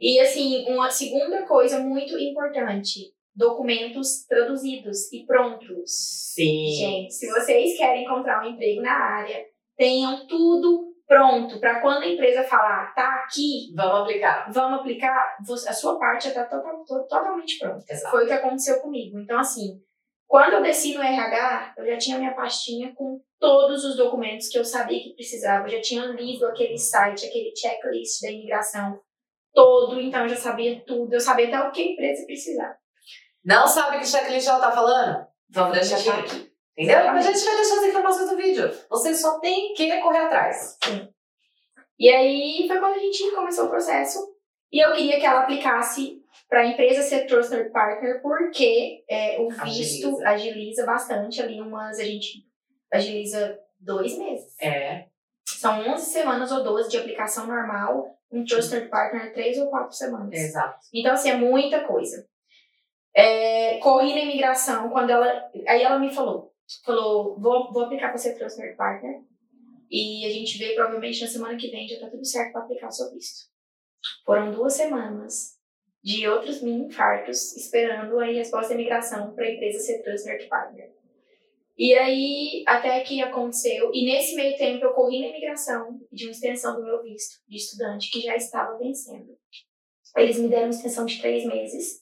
[0.00, 5.90] E, assim, uma segunda coisa muito importante: documentos traduzidos e prontos.
[6.34, 6.66] Sim.
[6.78, 9.44] Gente, se vocês querem encontrar um emprego na área,
[9.76, 14.52] tenham tudo pronto para quando a empresa falar, tá aqui, Vamos aplicar.
[14.52, 17.84] vamos aplicar, a sua parte já está totalmente pronta.
[17.88, 18.10] Exato.
[18.10, 19.18] Foi o que aconteceu comigo.
[19.18, 19.80] Então, assim,
[20.28, 24.58] Quando eu desci no RH, eu já tinha minha pastinha com todos os documentos que
[24.58, 25.66] eu sabia que precisava.
[25.66, 29.00] Eu já tinha lido aquele site, aquele checklist da imigração
[29.54, 31.14] todo, então eu já sabia tudo.
[31.14, 32.76] Eu sabia até o que a empresa precisava.
[33.42, 35.26] Não sabe que checklist ela tá falando?
[35.48, 36.10] Vamos deixar aqui.
[36.10, 36.52] aqui.
[36.76, 36.98] Entendeu?
[36.98, 37.26] Exatamente.
[37.26, 38.70] A gente vai deixar as informações do vídeo.
[38.90, 40.76] Você só tem que correr atrás.
[40.84, 41.08] Sim.
[41.98, 44.18] E aí foi quando a gente começou o processo.
[44.70, 46.17] E eu queria que ela aplicasse
[46.48, 50.28] para a empresa ser Trusted Partner, porque é, o visto agiliza.
[50.28, 50.86] agiliza.
[50.86, 51.98] bastante ali umas.
[51.98, 52.46] A gente
[52.92, 54.54] agiliza dois meses.
[54.60, 55.06] É.
[55.46, 60.32] São 11 semanas ou 12 de aplicação normal, um Trusted Partner, três ou quatro semanas.
[60.32, 60.78] Exato.
[60.92, 62.26] Então, assim, é muita coisa.
[63.14, 65.50] É, corri na imigração, quando ela.
[65.66, 69.20] Aí ela me falou: falou, vou, vou aplicar para ser Trusted Partner.
[69.90, 72.88] E a gente vê provavelmente na semana que vem já tá tudo certo para aplicar
[72.88, 73.48] o seu visto.
[74.24, 75.57] Foram duas semanas
[76.02, 80.92] de outros mini infartos esperando a resposta da imigração para a empresa ser Trusted Partner.
[81.76, 86.32] E aí, até que aconteceu, e nesse meio tempo eu corri na imigração de uma
[86.32, 89.36] extensão do meu visto de estudante que já estava vencendo.
[90.16, 92.00] Eles me deram uma extensão de três meses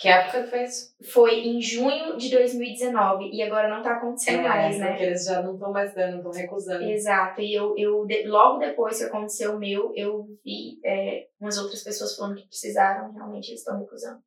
[0.00, 0.94] que época que foi isso?
[1.12, 4.88] Foi em junho de 2019 e agora não tá acontecendo é, mais, né?
[4.88, 6.84] Porque eles já não estão mais dando, estão recusando.
[6.84, 7.42] Exato.
[7.42, 12.16] E eu, eu logo depois que aconteceu o meu, eu vi é, umas outras pessoas
[12.16, 14.20] falando que precisaram, realmente eles estão recusando.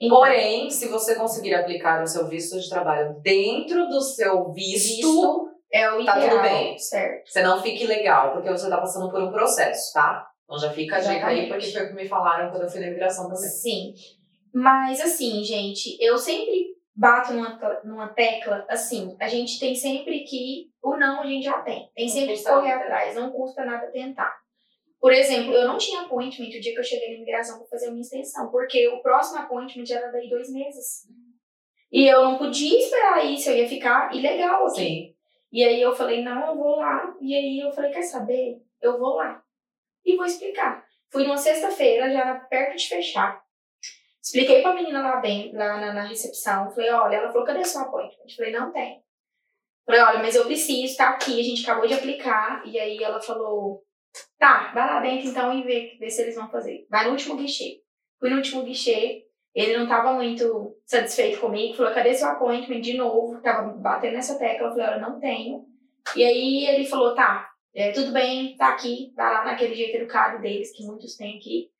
[0.00, 4.96] Então, Porém, se você conseguir aplicar o seu visto de trabalho dentro do seu visto,
[4.96, 6.78] visto é o tá ideal, tudo bem.
[6.78, 7.30] Certo.
[7.30, 10.26] Você não fique legal, porque você tá passando por um processo, tá?
[10.44, 12.80] Então já fica a dica aí, porque foi o que me falaram quando eu fui
[12.80, 13.50] na imigração também.
[13.50, 13.92] Sim.
[14.58, 20.70] Mas, assim, gente, eu sempre bato numa, numa tecla, assim, a gente tem sempre que.
[20.82, 21.90] O não a gente já tem.
[21.94, 24.34] Tem sempre que correr atrás, não custa nada tentar.
[24.98, 27.90] Por exemplo, eu não tinha appointment o dia que eu cheguei na imigração para fazer
[27.90, 31.06] uma extensão, porque o próximo appointment era daí dois meses.
[31.92, 34.74] E eu não podia esperar isso, eu ia ficar ilegal aqui.
[34.76, 35.14] Sim.
[35.52, 37.14] E aí eu falei, não, eu vou lá.
[37.20, 38.62] E aí eu falei, quer saber?
[38.80, 39.42] Eu vou lá.
[40.02, 40.82] E vou explicar.
[41.10, 43.45] Fui numa sexta-feira, já perto de fechar.
[44.26, 46.68] Expliquei pra menina lá, bem, lá na, na recepção.
[46.72, 48.34] Falei, olha, ela falou, cadê seu appointment?
[48.36, 49.00] Falei, não tem.
[49.86, 52.66] Falei, olha, mas eu preciso, tá aqui, a gente acabou de aplicar.
[52.66, 53.84] E aí ela falou,
[54.36, 56.88] tá, vai lá dentro então e vê, vê se eles vão fazer.
[56.90, 57.80] Vai no último guichê.
[58.18, 59.22] Fui no último guichê,
[59.54, 62.80] ele não tava muito satisfeito comigo, falou, cadê seu appointment?
[62.80, 65.64] De novo, tava batendo nessa tecla, eu falei, olha, não tenho.
[66.16, 70.42] E aí ele falou, tá, é, tudo bem, tá aqui, vai lá naquele jeito educado
[70.42, 71.70] deles, que muitos têm aqui.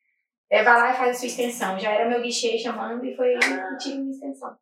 [0.51, 1.79] É, vai lá e faz a sua extensão.
[1.79, 3.73] Já era meu guichê chamando e foi ah.
[3.73, 4.57] e tive minha extensão.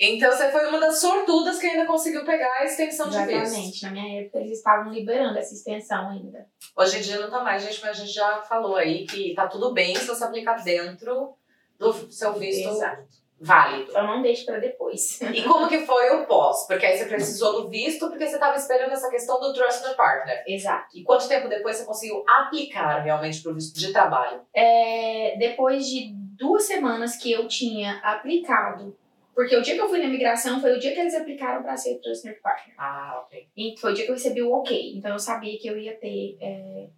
[0.00, 3.34] Então você foi uma das sortudas que ainda conseguiu pegar a extensão Exatamente.
[3.34, 3.52] de visto.
[3.52, 3.82] Exatamente.
[3.82, 6.46] Na minha época eles estavam liberando essa extensão ainda.
[6.76, 9.48] Hoje em dia não tá mais, gente, mas a gente já falou aí que tá
[9.48, 11.36] tudo bem se você aplicar dentro
[11.78, 13.90] do seu visto Exato válido.
[13.90, 15.20] Então não deixe para depois.
[15.38, 16.66] E como que foi o pós?
[16.66, 20.42] Porque aí você precisou do visto porque você estava esperando essa questão do trusted partner.
[20.46, 20.96] Exato.
[20.96, 24.40] E quanto tempo depois você conseguiu aplicar realmente para o visto de trabalho?
[24.54, 28.96] É, depois de duas semanas que eu tinha aplicado,
[29.34, 31.76] porque o dia que eu fui na imigração foi o dia que eles aplicaram para
[31.76, 32.74] ser trusted partner.
[32.76, 33.48] Ah, ok.
[33.56, 34.96] E foi o dia que eu recebi o ok.
[34.96, 36.36] Então eu sabia que eu ia ter.
[36.40, 36.88] É...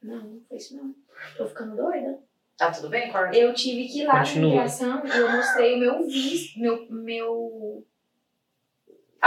[0.00, 0.94] Não, não foi isso não.
[1.36, 2.20] Tô ficando doida.
[2.60, 3.34] Tá tudo bem, Cor?
[3.34, 4.42] Eu tive que ir lá Continua.
[4.42, 7.86] na imigração e eu mostrei o meu visto, meu, meu,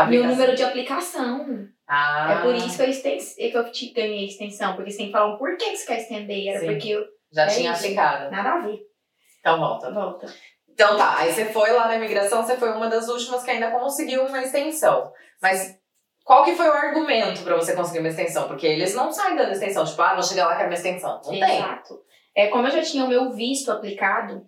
[0.08, 1.68] meu número de aplicação.
[1.88, 2.32] Ah.
[2.32, 5.14] É por isso que eu, extens, que eu te ganhei extensão, porque você tem que
[5.14, 6.48] falar por que você quer estender.
[6.48, 6.68] Era Sim.
[6.68, 7.04] porque eu.
[7.32, 7.84] Já é tinha isso.
[7.84, 8.30] aplicado.
[8.30, 8.80] Nada a ver.
[9.40, 9.92] Então volta.
[9.92, 10.28] Volta.
[10.70, 13.72] Então tá, aí você foi lá na imigração, você foi uma das últimas que ainda
[13.72, 15.12] conseguiu uma extensão.
[15.42, 15.76] Mas
[16.24, 18.48] qual que foi o argumento para você conseguir uma extensão?
[18.48, 21.20] Porque eles não saem dando extensão, tipo, ah, vou chegar lá, quero uma extensão.
[21.26, 21.52] Não Exato.
[21.52, 21.58] tem.
[21.58, 22.13] Exato.
[22.36, 24.46] É, como eu já tinha o meu visto aplicado,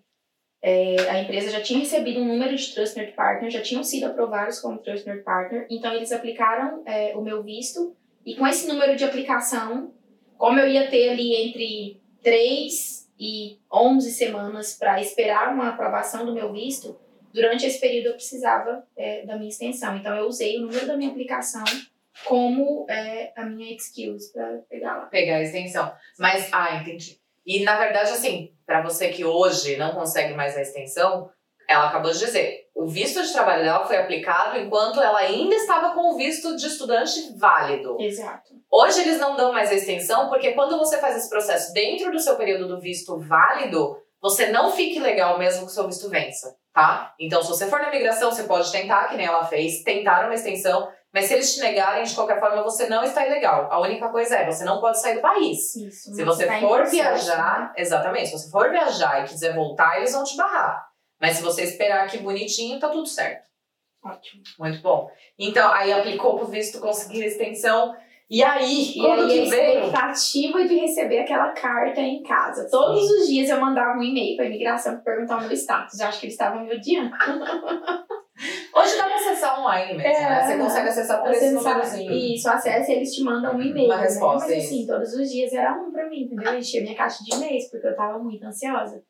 [0.62, 4.60] é, a empresa já tinha recebido um número de Trusted Partner, já tinham sido aprovados
[4.60, 7.96] como Trusted Partner, então eles aplicaram é, o meu visto,
[8.26, 9.94] e com esse número de aplicação,
[10.38, 16.34] como eu ia ter ali entre 3 e 11 semanas para esperar uma aprovação do
[16.34, 17.00] meu visto,
[17.32, 19.96] durante esse período eu precisava é, da minha extensão.
[19.96, 21.64] Então eu usei o número da minha aplicação
[22.24, 25.06] como é, a minha excuse para pegar lá.
[25.08, 25.94] Pegar a extensão.
[26.18, 27.20] Mas, ah, entendi.
[27.46, 31.30] E, na verdade, assim, para você que hoje não consegue mais a extensão,
[31.70, 35.94] ela acabou de dizer, o visto de trabalho dela foi aplicado enquanto ela ainda estava
[35.94, 37.98] com o visto de estudante válido.
[38.00, 38.54] Exato.
[38.72, 42.20] Hoje eles não dão mais a extensão, porque quando você faz esse processo dentro do
[42.20, 46.56] seu período do visto válido, você não fique legal mesmo que o seu visto vença,
[46.74, 47.14] tá?
[47.20, 50.34] Então, se você for na migração, você pode tentar, que nem ela fez, tentar uma
[50.34, 53.70] extensão, mas se eles te negarem, de qualquer forma, você não está ilegal.
[53.72, 55.74] A única coisa é, você não pode sair do país.
[55.74, 57.74] Isso, se você tá for viajar, né?
[57.78, 60.86] exatamente, se você for viajar e quiser voltar, eles vão te barrar.
[61.22, 63.46] Mas se você esperar aqui bonitinho, tá tudo certo.
[64.04, 64.44] Ótimo.
[64.60, 65.10] Muito bom.
[65.40, 67.96] Então, aí aplicou pro visto, conseguiu a extensão.
[68.30, 69.80] E aí, E quando aí, que a veio?
[69.86, 72.68] expectativa de receber aquela carta em casa.
[72.70, 75.98] Todos os dias eu mandava um e-mail pra imigração pra perguntar o meu status.
[75.98, 77.16] Eu acho que eles estavam me odiando.
[78.74, 80.46] Hoje dá pra acessar online mesmo, É, né?
[80.46, 82.12] Você consegue acessar por esse númerozinho.
[82.12, 83.86] Isso, acessa e eles te mandam um e-mail.
[83.88, 84.04] Uma né?
[84.04, 84.74] resposta, Mas isso.
[84.74, 86.52] assim, todos os dias era um pra mim, entendeu?
[86.52, 89.02] Eu enchia minha caixa de e-mails, porque eu tava muito ansiosa.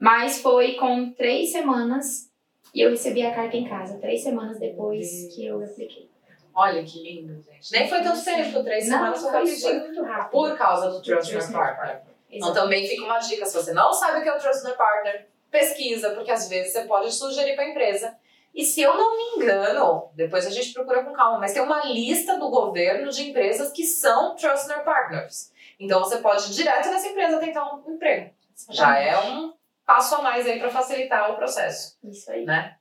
[0.00, 2.30] Mas foi com três semanas
[2.74, 3.98] e eu recebi a carta em casa.
[3.98, 6.08] Três semanas depois que eu apliquei.
[6.54, 7.72] Olha que lindo, gente.
[7.72, 9.80] Nem foi tanto tempo, três semanas foi rapidinho.
[9.80, 10.30] muito rápido.
[10.30, 12.00] Por causa do Trust Your Partner.
[12.30, 14.76] Então também fica uma dica, se você não sabe o que é o Trust Your
[14.76, 18.16] Partner, pesquisa, porque às vezes você pode sugerir para a empresa.
[18.54, 21.84] E se eu não me engano, depois a gente procura com calma, mas tem uma
[21.86, 25.52] lista do governo de empresas que são Trust Your Partners.
[25.78, 28.30] Então você pode ir direto nessa empresa tentar um emprego.
[28.70, 29.54] Já é um
[29.86, 32.44] passo a mais aí para facilitar o processo Isso aí.
[32.44, 32.76] né?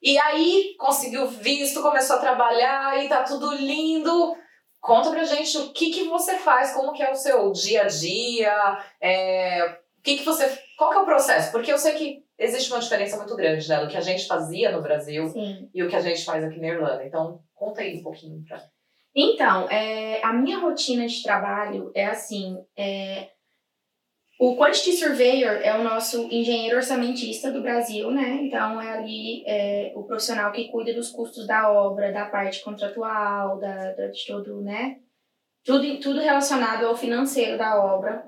[0.00, 4.36] E aí conseguiu visto, começou a trabalhar e tá tudo lindo.
[4.80, 7.86] Conta pra gente o que que você faz, como que é o seu dia a
[7.86, 10.46] dia, é, o que que você,
[10.78, 11.50] qual que é o processo?
[11.50, 14.70] Porque eu sei que existe uma diferença muito grande, né, do que a gente fazia
[14.70, 15.68] no Brasil Sim.
[15.74, 17.04] e o que a gente faz aqui na Irlanda.
[17.04, 18.62] Então, conta aí um pouquinho pra
[19.14, 23.30] Então, é, a minha rotina de trabalho é assim: é,
[24.38, 28.40] o Quantity Surveyor é o nosso engenheiro orçamentista do Brasil, né?
[28.42, 33.58] Então, é ali é, o profissional que cuida dos custos da obra, da parte contratual,
[33.58, 34.98] da, da- de todo, né?
[35.64, 38.26] Tudo, tudo relacionado ao financeiro da obra.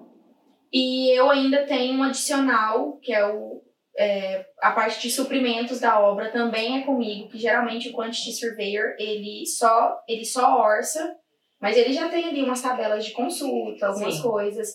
[0.73, 3.63] E eu ainda tenho um adicional, que é o.
[3.99, 8.95] é, a parte de suprimentos da obra também é comigo, que geralmente o Quantity Surveyor,
[8.99, 11.17] ele só, ele só orça,
[11.61, 14.23] mas ele já tem ali umas tabelas de consulta, algumas Sim.
[14.23, 14.69] coisas.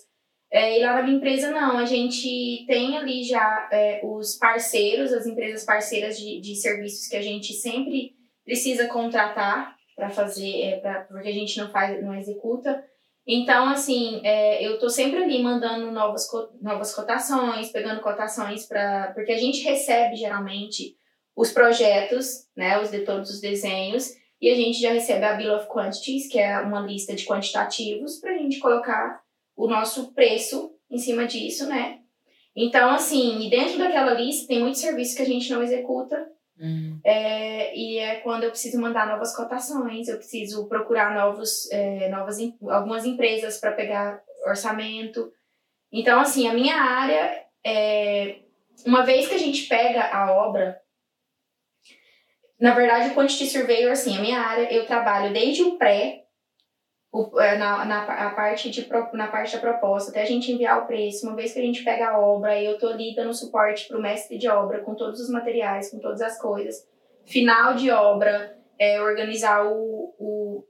[0.51, 5.13] É, e lá na minha empresa, não, a gente tem ali já é, os parceiros,
[5.13, 8.11] as empresas parceiras de, de serviços que a gente sempre
[8.43, 12.83] precisa contratar para fazer, é, pra, porque a gente não faz, não executa.
[13.25, 16.27] Então, assim, é, eu tô sempre ali mandando novas,
[16.61, 19.11] novas cotações, pegando cotações para.
[19.13, 20.97] Porque a gente recebe geralmente
[21.35, 25.55] os projetos, né, os de todos os desenhos, e a gente já recebe a Bill
[25.55, 29.21] of Quantities, que é uma lista de quantitativos, para a gente colocar
[29.55, 31.99] o nosso preço em cima disso, né?
[32.55, 36.29] Então, assim, e dentro daquela lista tem muitos serviços que a gente não executa,
[37.03, 42.37] é, e é quando eu preciso mandar novas cotações, eu preciso procurar novos, é, novas,
[42.69, 45.31] algumas empresas para pegar orçamento.
[45.91, 48.39] Então, assim, a minha área é.
[48.85, 50.81] Uma vez que a gente pega a obra,
[52.59, 56.22] na verdade, o Quantity Surveyor, assim, a minha área, eu trabalho desde o pré,
[57.13, 60.87] o, é, na, na parte de, na parte da proposta, até a gente enviar o
[60.87, 61.27] preço.
[61.27, 64.35] Uma vez que a gente pega a obra, eu tô ali dando suporte pro mestre
[64.35, 66.87] de obra, com todos os materiais, com todas as coisas.
[67.23, 70.63] Final de obra, é, organizar o, o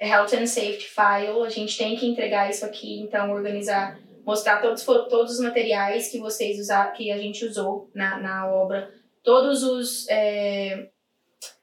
[0.00, 4.84] Health and Safety File, a gente tem que entregar isso aqui, então organizar, mostrar todos,
[4.84, 8.88] todos os materiais que vocês usaram, que a gente usou na, na obra,
[9.24, 10.90] todos os, é,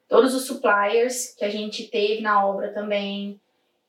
[0.09, 3.39] todos os suppliers que a gente teve na obra também,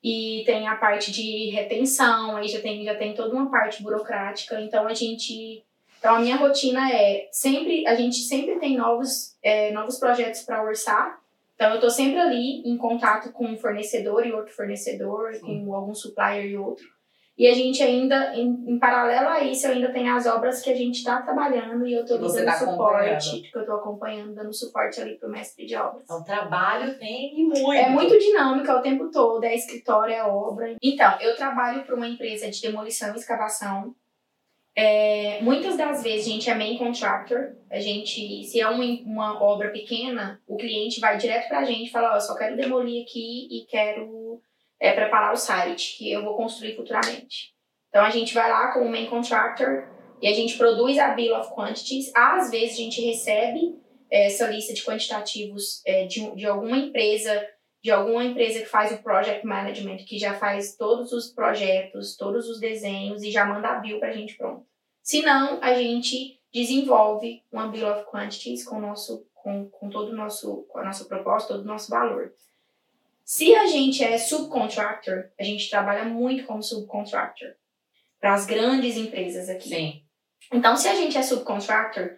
[0.03, 4.59] e tem a parte de retenção, aí já tem, já tem toda uma parte burocrática,
[4.59, 5.63] então a gente
[5.99, 10.63] então a minha rotina é sempre a gente sempre tem novos é, novos projetos para
[10.63, 11.19] orçar.
[11.55, 15.63] Então eu estou sempre ali em contato com um fornecedor e outro fornecedor, Sim.
[15.63, 16.85] com algum supplier e outro.
[17.37, 20.75] E a gente ainda, em, em paralelo a isso, ainda tenho as obras que a
[20.75, 25.01] gente está trabalhando e eu estou dando tá suporte, que eu estou acompanhando, dando suporte
[25.01, 26.03] ali pro mestre de obras.
[26.03, 27.73] Então, trabalho tem e muito.
[27.73, 30.75] É muito dinâmica o tempo todo, é escritório, é obra.
[30.83, 33.95] Então, eu trabalho para uma empresa de demolição e escavação.
[34.73, 37.55] É, muitas das vezes a gente é main contractor.
[37.69, 41.87] A gente, se é uma, uma obra pequena, o cliente vai direto para a gente
[41.87, 44.20] e fala: Ó, eu só quero demolir aqui e quero
[44.81, 47.53] é, preparar o site que eu vou construir futuramente.
[47.89, 49.87] Então a gente vai lá com o main contractor
[50.19, 52.11] e a gente produz a bill of quantities.
[52.15, 57.47] Às vezes a gente recebe essa lista de quantitativos é, de, de alguma empresa,
[57.83, 62.49] de alguma empresa que faz o project management, que já faz todos os projetos, todos
[62.49, 64.65] os desenhos e já manda a bill pra gente pronto.
[65.03, 70.15] Se não, a gente desenvolve uma bill of quantities com, nosso, com, com todo o
[70.15, 72.33] nosso, com a nossa proposta, todo o nosso valor.
[73.31, 77.47] Se a gente é subcontractor, a gente trabalha muito como subcontractor
[78.19, 79.69] para as grandes empresas aqui.
[79.69, 80.01] Sim.
[80.51, 82.09] Então, se a gente é subcontractor,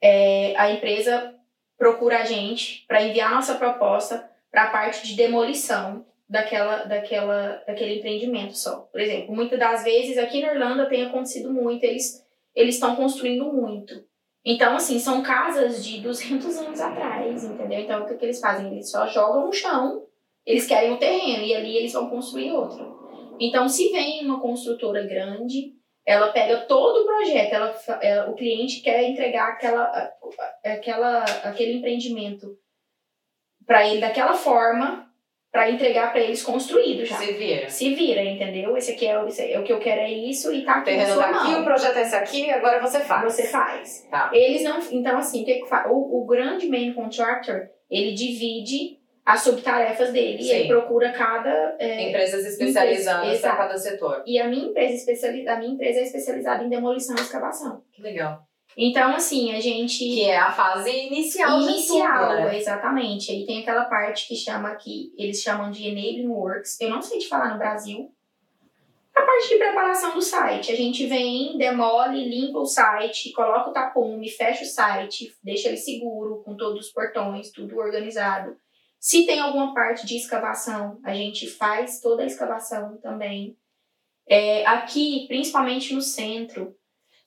[0.00, 1.34] é, a empresa
[1.76, 7.98] procura a gente para enviar nossa proposta para a parte de demolição daquela, daquela, daquele
[7.98, 8.82] empreendimento só.
[8.92, 13.52] Por exemplo, muitas das vezes aqui na Irlanda tem acontecido muito, eles eles estão construindo
[13.52, 14.06] muito.
[14.44, 17.80] Então, assim, são casas de 200 anos atrás, entendeu?
[17.80, 18.72] Então, o que, que eles fazem?
[18.72, 20.06] Eles só jogam no chão,
[20.46, 22.98] eles querem o terreno e ali eles vão construir outro.
[23.38, 25.72] Então, se vem uma construtora grande,
[26.06, 30.12] ela pega todo o projeto, ela, ela o cliente quer entregar aquela,
[30.64, 32.58] aquela, aquele empreendimento
[33.66, 35.08] para ele daquela forma,
[35.52, 37.16] para entregar para eles construído já.
[37.16, 37.70] Se vira.
[37.70, 38.76] Se vira, entendeu?
[38.76, 40.82] Esse aqui é, esse é o que eu quero é isso e tá aqui.
[40.82, 43.24] O terreno tá aqui, o projeto é esse aqui, agora você faz.
[43.24, 44.06] Você faz.
[44.10, 44.30] Tá.
[44.32, 44.78] Eles não.
[44.92, 45.44] Então, assim,
[45.88, 50.48] o, o grande main contractor, ele divide as subtarefas dele Sim.
[50.48, 51.76] e ele procura cada.
[51.78, 53.56] é, Empresas especializadas Empresa, para exato.
[53.56, 54.22] cada setor.
[54.26, 57.82] e a minha empresa especiali- a minha empresa é especializada em demolição e escavação.
[57.92, 58.42] Que legal.
[58.76, 59.98] Então, assim, a gente.
[59.98, 62.56] Que é a fase inicial, Inicial, tudo, né?
[62.56, 63.30] exatamente.
[63.32, 66.80] Aí tem aquela parte que chama que eles chamam de enabling works.
[66.80, 68.12] Eu não sei te falar no Brasil.
[69.14, 70.70] A parte de preparação do site.
[70.72, 75.76] A gente vem, demole, limpa o site, coloca o tapume, fecha o site, deixa ele
[75.76, 78.56] seguro, com todos os portões, tudo organizado.
[79.00, 83.56] Se tem alguma parte de escavação, a gente faz toda a escavação também.
[84.28, 86.76] É, aqui, principalmente no centro,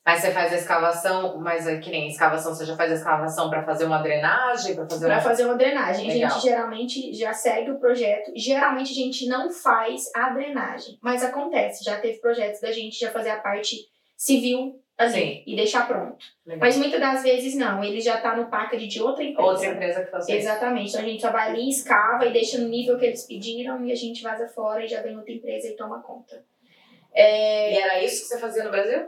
[0.05, 3.49] Mas você faz a escavação, mas é que nem escavação, você já faz a escavação
[3.49, 5.21] para fazer uma drenagem, para fazer uma...
[5.21, 6.09] fazer uma drenagem.
[6.09, 6.29] A Legal.
[6.29, 8.31] gente geralmente já segue o projeto.
[8.35, 11.83] Geralmente a gente não faz a drenagem, mas acontece.
[11.83, 13.77] Já teve projetos da gente já fazer a parte
[14.15, 15.43] civil ali Sim.
[15.47, 16.23] e deixar pronto.
[16.45, 16.59] Legal.
[16.59, 17.83] Mas muitas das vezes não.
[17.83, 19.49] Ele já tá no package de outra empresa.
[19.49, 20.37] Outra empresa que faz isso.
[20.37, 20.89] Exatamente.
[20.89, 23.95] Então a gente vai ali, escava e deixa no nível que eles pediram e a
[23.95, 26.43] gente vaza fora e já vem outra empresa e toma conta.
[27.15, 29.07] E era isso que você fazia no Brasil?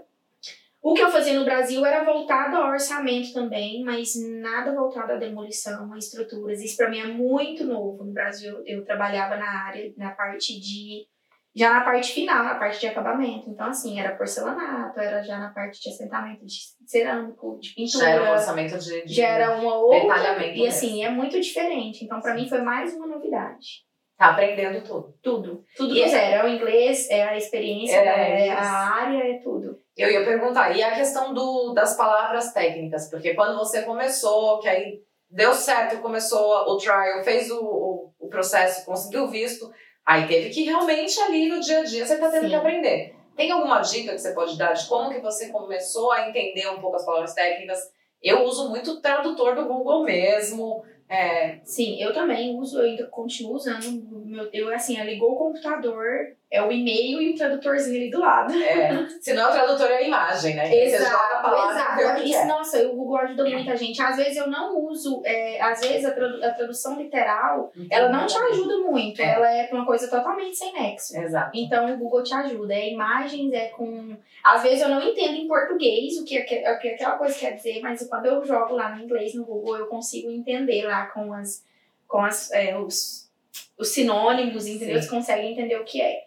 [0.82, 5.16] O que eu fazia no Brasil era voltado ao orçamento também, mas nada voltado à
[5.16, 6.62] demolição, a estruturas.
[6.62, 8.04] Isso para mim é muito novo.
[8.04, 11.08] No Brasil eu trabalhava na área, na parte de.
[11.56, 13.50] Já na parte final, na parte de acabamento.
[13.50, 16.54] Então, assim, era porcelanato, era já na parte de assentamento de
[16.86, 18.04] cerâmico, de pintura.
[18.06, 20.46] Já era um orçamento de, de já era uma outra.
[20.48, 22.04] E assim, é muito diferente.
[22.04, 23.86] Então, para mim foi mais uma novidade.
[24.18, 25.14] Tá aprendendo tudo.
[25.22, 25.64] Tudo.
[25.76, 26.36] Tudo do é- zero.
[26.36, 28.58] É o inglês, é a experiência, É, é isso.
[28.58, 29.78] a área, é tudo.
[29.96, 33.10] Eu ia perguntar, e a questão do, das palavras técnicas?
[33.10, 38.30] Porque quando você começou, que aí deu certo, começou o trial, fez o, o, o
[38.30, 39.70] processo, conseguiu o visto,
[40.06, 42.50] aí teve que realmente ali no dia a dia você tá tendo Sim.
[42.50, 43.16] que aprender.
[43.36, 46.80] Tem alguma dica que você pode dar de como que você começou a entender um
[46.80, 47.80] pouco as palavras técnicas?
[48.24, 50.84] Eu uso muito o tradutor do Google mesmo.
[51.08, 53.86] É, Sim, eu também uso, eu ainda continuo usando.
[54.26, 58.54] Meu, eu, assim, ligou o computador, é o e-mail e o tradutorzinho ali do lado.
[58.54, 60.68] é, se não é o tradutor, é a imagem, né?
[60.70, 62.46] Você joga a palavra e vê o que Isso, é.
[62.46, 64.02] nossa, o Google ajuda muita gente.
[64.02, 68.26] Às vezes eu não uso, é, às vezes a, tradu- a tradução literal, ela não
[68.26, 69.22] te ajuda muito.
[69.22, 69.34] É.
[69.34, 71.18] Ela é uma coisa totalmente sem nexo.
[71.18, 71.52] Exato.
[71.54, 72.74] Então o Google te ajuda.
[72.74, 74.16] É imagens, é com.
[74.44, 77.82] Às vezes eu não entendo em português o que, o que aquela coisa quer dizer,
[77.82, 81.64] mas quando eu jogo lá no inglês no Google, eu consigo entender lá com as,
[82.08, 83.30] com as, é, os,
[83.78, 85.02] os sinônimos, entendeu?
[85.02, 85.08] Sim.
[85.10, 86.24] Você consegue entender o que é.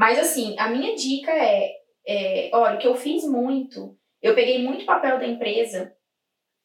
[0.00, 1.72] Mas assim, a minha dica é,
[2.06, 5.94] é olha, o que eu fiz muito, eu peguei muito papel da empresa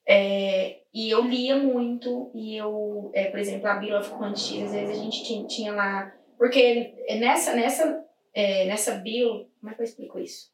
[0.07, 4.71] é, e eu lia muito, e eu, é, por exemplo, a Bill of Quantities, às
[4.71, 6.15] vezes a gente tinha, tinha lá.
[6.37, 9.51] Porque nessa, nessa, é, nessa Bill.
[9.59, 10.49] Como é que eu explico isso?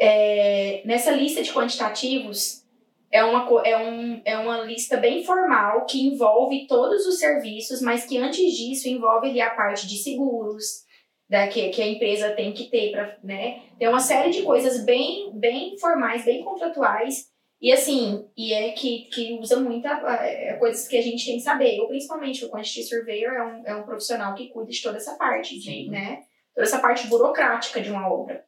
[0.00, 2.66] É, nessa lista de quantitativos,
[3.08, 8.04] é uma, é, um, é uma lista bem formal que envolve todos os serviços, mas
[8.04, 10.89] que antes disso envolve ali a parte de seguros,
[11.30, 13.62] da, que, que a empresa tem que ter para, né?
[13.78, 17.30] Tem uma série de coisas bem, bem formais, bem contratuais,
[17.62, 19.90] e assim, e é que, que usa muita
[20.24, 21.76] é, coisas que a gente tem que saber.
[21.76, 25.14] Eu, principalmente, o Quantity Surveyor é um, é um profissional que cuida de toda essa
[25.14, 26.22] parte, de, né?
[26.54, 28.44] Toda essa parte burocrática de uma obra.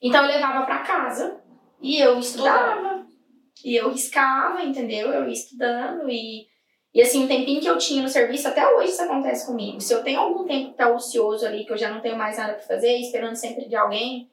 [0.00, 1.42] Então, eu levava para casa
[1.80, 3.06] e eu estudava.
[3.64, 5.12] E eu riscava, entendeu?
[5.12, 6.46] Eu ia estudando e...
[6.94, 9.80] E assim, um tempinho que eu tinha no serviço, até hoje isso acontece comigo.
[9.80, 12.36] Se eu tenho algum tempo que tá ocioso ali, que eu já não tenho mais
[12.36, 14.28] nada para fazer, esperando sempre de alguém,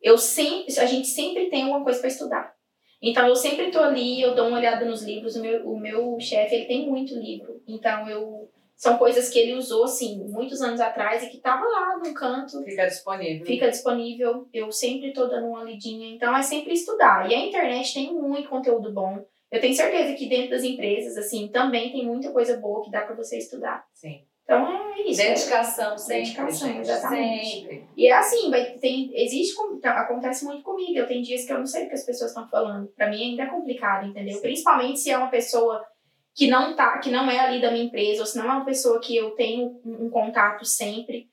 [0.00, 2.54] eu sempre, a gente sempre tem alguma coisa para estudar.
[3.00, 5.36] Então eu sempre tô ali, eu dou uma olhada nos livros.
[5.36, 7.60] O meu, o meu chefe, ele tem muito livro.
[7.66, 11.98] Então eu são coisas que ele usou assim muitos anos atrás e que tava lá
[11.98, 13.46] no canto, Fica disponível.
[13.46, 14.48] fica disponível.
[14.52, 16.12] Eu sempre tô dando uma lidinha.
[16.12, 17.30] Então é sempre estudar.
[17.30, 19.24] E a internet tem muito conteúdo bom.
[19.52, 23.02] Eu tenho certeza que dentro das empresas assim também tem muita coisa boa que dá
[23.02, 23.84] para você estudar.
[23.92, 24.24] Sim.
[24.44, 25.22] Então é isso.
[25.22, 26.80] Dedicação sempre, Dedicação, gente.
[26.80, 27.60] exatamente.
[27.60, 27.86] Sempre.
[27.94, 30.98] E é assim, vai, tem, existe, tá, acontece muito comigo.
[30.98, 32.88] Eu tenho dias que eu não sei o que as pessoas estão falando.
[32.96, 34.36] Pra mim ainda é complicado, entendeu?
[34.36, 34.40] Sim.
[34.40, 35.86] Principalmente se é uma pessoa
[36.34, 38.64] que não tá, que não é ali da minha empresa, ou se não é uma
[38.64, 41.28] pessoa que eu tenho um, um contato sempre.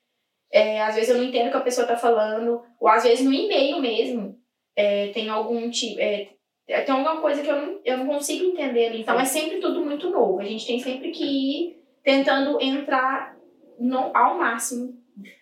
[0.51, 3.23] É, às vezes eu não entendo o que a pessoa tá falando, ou às vezes
[3.23, 4.37] no e-mail mesmo,
[4.75, 6.01] é, tem algum tipo.
[6.01, 6.29] É,
[6.85, 9.01] tem alguma coisa que eu não, eu não consigo entender ali.
[9.01, 10.39] Então é sempre tudo muito novo.
[10.39, 13.35] A gente tem sempre que ir tentando entrar
[13.79, 14.93] no, ao máximo,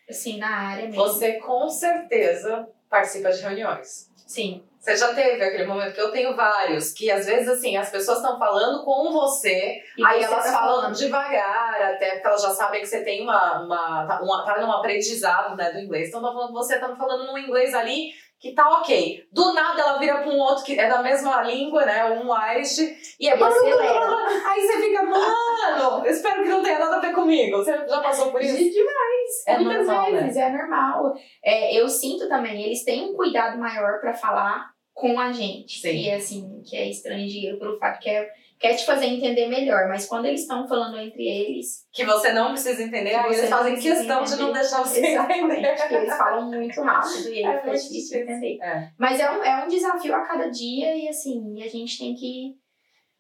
[0.10, 1.02] assim, na área mesmo.
[1.04, 4.10] Você com certeza participa de reuniões.
[4.26, 4.64] Sim.
[4.80, 8.20] Você já teve aquele momento que eu tenho vários, que às vezes assim, as pessoas
[8.20, 10.96] estão falando com você, E aí você elas tá falam falando.
[10.96, 14.72] devagar, até porque elas já sabem que você tem uma, uma, tá- uma tá num
[14.72, 16.08] aprendizado né, do inglês.
[16.08, 19.28] Então tá falando, você tá falando num inglês ali que tá ok.
[19.32, 22.06] Do nada ela vira pra um outro que é da mesma língua, né?
[22.12, 22.80] Um Irish,
[23.20, 24.26] e é acelera.
[24.46, 27.58] Aí você fica, mano, eu espero que não tenha nada a ver comigo.
[27.58, 28.58] Você já passou por isso?
[28.58, 29.48] Demais.
[29.48, 30.22] É Muitas normal, né?
[30.22, 31.14] vezes, é normal.
[31.44, 35.80] É, eu sinto também, eles têm um cuidado maior pra falar com a gente.
[35.80, 35.92] Sim.
[35.92, 38.30] Que é assim, que é estrangeiro, pelo fato que é,
[38.60, 39.88] quer te fazer entender melhor.
[39.88, 43.76] Mas quando eles estão falando entre eles, Que você não precisa entender, aí eles fazem
[43.76, 44.60] questão de não entender.
[44.60, 45.88] deixar você exatamente, entender.
[45.88, 48.22] que eles falam muito rápido e aí É fica difícil de difícil.
[48.22, 48.58] entender.
[48.64, 48.92] É.
[48.98, 52.56] Mas é um, é um desafio a cada dia e assim, a gente tem que.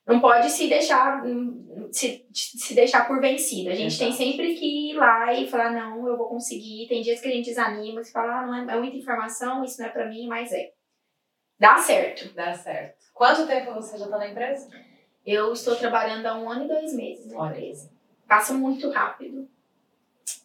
[0.08, 3.70] Não pode se deixar hum, se, se deixar por vencido.
[3.70, 4.24] A gente tem Exato.
[4.24, 6.88] sempre que ir lá e falar, não, eu vou conseguir.
[6.88, 9.82] Tem dias que a gente desanima, que fala, ah, não é, é muita informação, isso
[9.82, 10.70] não é pra mim, mas é.
[11.60, 12.34] Dá certo.
[12.34, 12.96] Dá certo.
[13.14, 14.70] Quanto tempo você já tá na empresa?
[15.28, 17.92] Eu estou trabalhando há um ano e dois meses na empresa.
[18.26, 19.46] Passa muito rápido.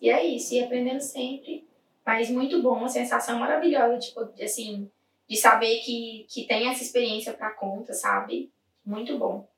[0.00, 1.64] E é isso, e aprendendo sempre.
[2.04, 4.90] Mas muito bom, uma sensação maravilhosa, tipo, de, assim,
[5.28, 8.50] de saber que, que tem essa experiência pra conta, sabe?
[8.84, 9.48] Muito bom.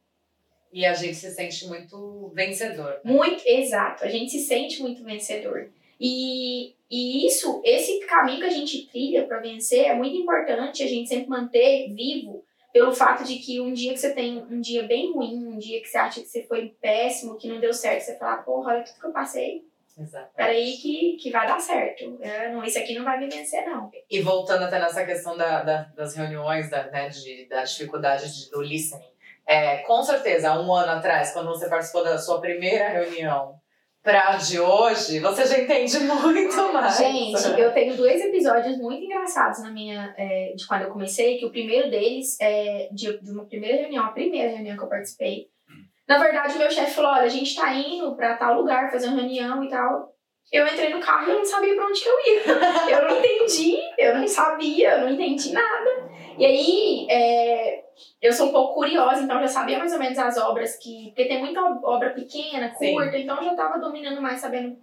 [0.71, 3.01] E a gente se sente muito vencedor.
[3.03, 4.05] Muito, exato.
[4.05, 5.71] A gente se sente muito vencedor.
[5.99, 10.87] E, e isso, esse caminho que a gente trilha para vencer é muito importante a
[10.87, 12.45] gente sempre manter vivo
[12.75, 15.81] pelo fato de que um dia que você tem um dia bem ruim, um dia
[15.81, 18.83] que você acha que você foi péssimo, que não deu certo, você fala, porra, olha
[18.83, 19.63] tudo que eu passei,
[19.97, 20.29] Exato.
[20.35, 22.19] peraí que, que vai dar certo.
[22.21, 23.93] É, não, esse aqui não vai me vencer, não.
[24.11, 28.51] E voltando até nessa questão da, da- das reuniões, da, né, de, da dificuldade de-
[28.51, 29.07] do listening.
[29.47, 33.55] É, com certeza, há um ano atrás, quando você participou da sua primeira reunião,
[34.05, 36.99] pra de hoje, você já entende muito mais.
[36.99, 40.15] Gente, eu tenho dois episódios muito engraçados na minha.
[40.19, 44.05] é, de quando eu comecei, que o primeiro deles é de, de uma primeira reunião,
[44.05, 45.47] a primeira reunião que eu participei.
[46.07, 49.09] Na verdade, o meu chefe falou: olha, a gente tá indo pra tal lugar fazer
[49.09, 50.13] uma reunião e tal.
[50.53, 52.43] Eu entrei no carro e eu não sabia pra onde que eu ia.
[52.91, 55.94] Eu não entendi, eu não sabia, eu não entendi nada.
[56.39, 57.85] E aí, é,
[58.21, 61.09] eu sou um pouco curiosa, então já sabia mais ou menos as obras que.
[61.09, 62.93] Porque tem muita obra pequena, Sim.
[62.95, 64.77] curta, então eu já tava dominando mais, sabendo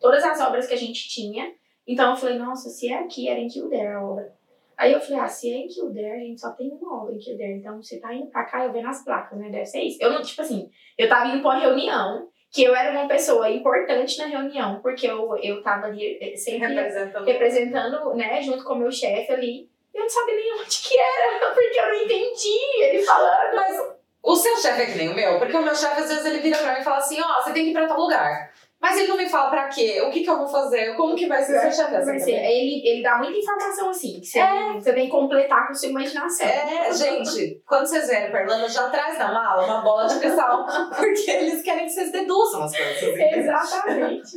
[0.00, 1.52] todas as obras que a gente tinha.
[1.86, 4.32] Então eu falei, nossa, se é aqui, era em Kildare a obra.
[4.76, 7.18] Aí eu falei, ah, se é em Kildare, a gente só tem uma obra em
[7.18, 7.52] Kildare.
[7.52, 9.50] Então você tá indo pra cá, eu vendo as placas, né?
[9.50, 9.98] Deve ser isso.
[10.00, 13.50] Eu não, tipo assim, eu tava indo pra uma reunião, que eu era uma pessoa
[13.50, 17.24] importante na reunião, porque eu, eu tava ali eh, sempre Representando.
[17.24, 19.73] representando, né, junto com o meu chefe ali.
[19.94, 23.54] Eu não sabia nem onde que era, porque eu não entendi ele falando.
[23.54, 23.80] Mas
[24.22, 26.40] o seu chefe é que nem o meu, porque o meu chefe às vezes ele
[26.40, 28.52] vira pra mim e fala assim: ó, você tem que ir pra tal lugar.
[28.80, 31.26] Mas ele não me fala pra quê, o que que eu vou fazer, como que
[31.26, 34.74] vai ser seu chefe assim ser- ele, ele dá muita informação assim, que você, É.
[34.74, 36.46] você tem que completar com sua imaginação.
[36.46, 40.66] É, gente, quando vocês vierem pra Irlanda, já traz na mala uma bola de cristal,
[40.94, 43.02] porque eles querem que vocês deduzam as coisas.
[43.32, 44.36] Exatamente.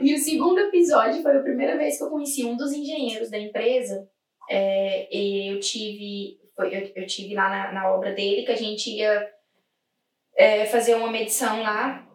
[0.00, 3.38] E o segundo episódio foi a primeira vez que eu conheci um dos engenheiros da
[3.38, 4.08] empresa.
[4.48, 8.56] É, e eu tive, foi- eu, eu tive lá na, na obra dele que a
[8.56, 9.30] gente ia
[10.36, 12.06] é, fazer uma medição lá.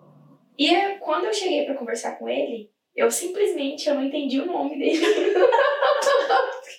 [0.58, 4.46] E é, quando eu cheguei para conversar com ele, eu simplesmente eu não entendi o
[4.46, 5.04] nome dele.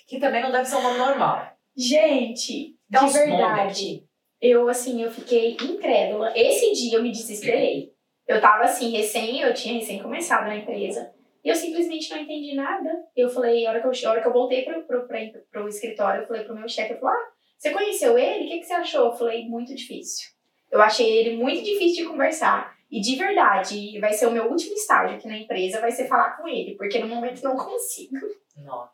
[0.07, 1.51] Que também não deve ser um nome normal.
[1.75, 4.03] Gente, de verdade.
[4.39, 6.31] eu assim, eu fiquei incrédula.
[6.35, 7.91] Esse dia eu me desesperei.
[8.27, 11.11] Eu tava assim, recém, eu tinha recém começado na empresa.
[11.45, 13.05] E eu simplesmente não entendi nada.
[13.15, 15.19] Eu falei, a hora que eu, hora que eu voltei pro, pro, pra,
[15.51, 18.45] pro escritório, eu falei pro meu chefe, eu falei, ah, você conheceu ele?
[18.45, 19.05] O que, que você achou?
[19.05, 20.31] Eu falei, muito difícil.
[20.71, 22.75] Eu achei ele muito difícil de conversar.
[22.89, 26.31] E de verdade, vai ser o meu último estágio aqui na empresa, vai ser falar
[26.31, 28.15] com ele, porque no momento não consigo.
[28.57, 28.91] Nossa.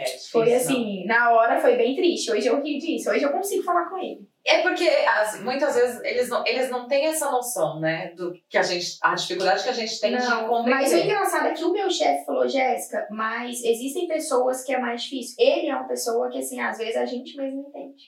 [0.00, 0.56] É difícil, Foi não.
[0.56, 2.30] assim, na hora foi bem triste.
[2.30, 4.20] Hoje eu ri disso, hoje eu consigo falar com ele.
[4.46, 8.12] É porque as- muitas vezes eles não, eles não têm essa noção, né?
[8.16, 8.96] Do que a gente.
[9.02, 10.70] A dificuldade que a gente tem de Não, compreender.
[10.82, 14.78] mas o engraçado é que o meu chefe falou, Jéssica, mas existem pessoas que é
[14.78, 15.34] mais difícil.
[15.36, 18.04] Ele é uma pessoa que, assim, às vezes a gente mesmo entende.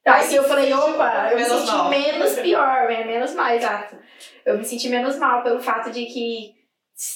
[0.00, 1.88] Então, Aí assim, eu falei, opa, eu me senti mal.
[1.90, 3.04] menos pior, né?
[3.04, 3.96] menos mal, exato.
[4.44, 6.54] Eu me senti menos mal pelo fato de que,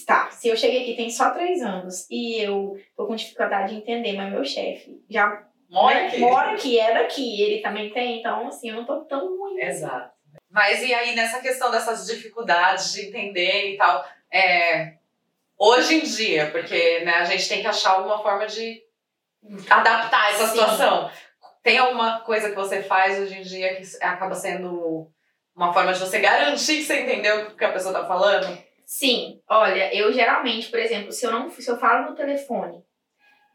[0.07, 3.81] tá, se eu cheguei aqui tem só três anos e eu tô com dificuldade de
[3.81, 6.19] entender, mas meu chefe já Mora né, aqui.
[6.19, 9.61] mora aqui, é daqui, ele também tem, então, assim, eu não tô tão ruim.
[9.61, 10.15] Exato.
[10.51, 14.95] Mas e aí, nessa questão dessas dificuldades de entender e tal, é,
[15.59, 18.81] hoje em dia, porque né, a gente tem que achar alguma forma de
[19.69, 20.53] adaptar essa Sim.
[20.53, 21.11] situação.
[21.63, 25.11] Tem alguma coisa que você faz hoje em dia que acaba sendo
[25.55, 28.57] uma forma de você garantir que você entendeu o que a pessoa tá falando?
[28.87, 32.85] Sim, olha, eu geralmente, por exemplo, se eu não se eu falo no telefone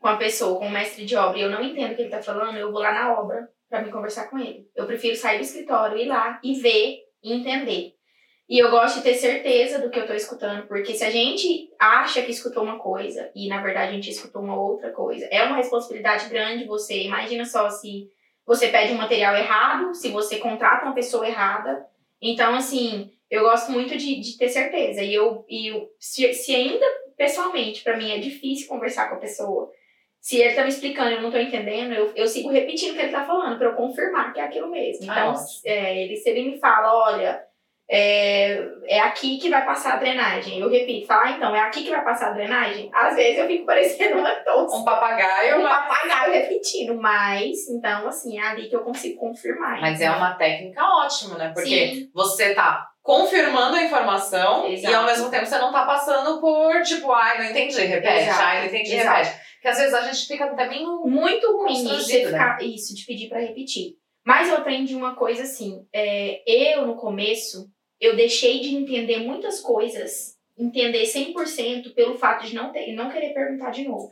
[0.01, 2.09] com a pessoa, com o mestre de obra, e eu não entendo o que ele
[2.09, 4.69] tá falando, eu vou lá na obra para me conversar com ele.
[4.75, 7.95] Eu prefiro sair do escritório, ir lá e ver e entender.
[8.49, 11.71] E eu gosto de ter certeza do que eu tô escutando, porque se a gente
[11.79, 15.43] acha que escutou uma coisa e na verdade a gente escutou uma outra coisa, é
[15.43, 17.03] uma responsabilidade grande você.
[17.03, 18.09] Imagina só se
[18.45, 21.85] você pede um material errado, se você contrata uma pessoa errada.
[22.21, 25.01] Então, assim, eu gosto muito de, de ter certeza.
[25.01, 26.85] E eu, e eu se, se ainda
[27.17, 29.71] pessoalmente para mim é difícil conversar com a pessoa,
[30.19, 32.95] se ele tá me explicando e eu não tô entendendo, eu, eu sigo repetindo o
[32.95, 35.09] que ele tá falando para eu confirmar que é aquilo mesmo.
[35.09, 37.41] Ah, Então, é, ele, se ele me fala, olha,
[37.89, 40.59] é, é aqui que vai passar a drenagem.
[40.59, 42.89] Eu repito, fala, ah, então, é aqui que vai passar a drenagem?
[42.93, 44.77] Às vezes eu fico parecendo uma tosca.
[44.77, 49.79] Um papagaio, Um papagaio repetindo, mas, então, assim, é ali que eu consigo confirmar.
[49.79, 50.17] Mas é entendeu?
[50.17, 51.51] uma técnica ótima, né?
[51.53, 52.11] Porque Sim.
[52.13, 54.91] você tá confirmando a informação Exato.
[54.91, 58.43] e ao mesmo tempo você não tá passando por, tipo, ai, não entendi, repete, Exato.
[58.43, 59.17] ai, não entendi, Exato.
[59.17, 59.41] repete.
[59.55, 61.05] Porque às vezes a gente fica meio...
[61.05, 63.95] muito ruim isso, Constrangido, você ficar, isso, de pedir pra repetir.
[64.25, 69.59] Mas eu aprendi uma coisa assim, é, eu no começo, eu deixei de entender muitas
[69.59, 74.11] coisas, entender 100% pelo fato de não, ter, não querer perguntar de novo.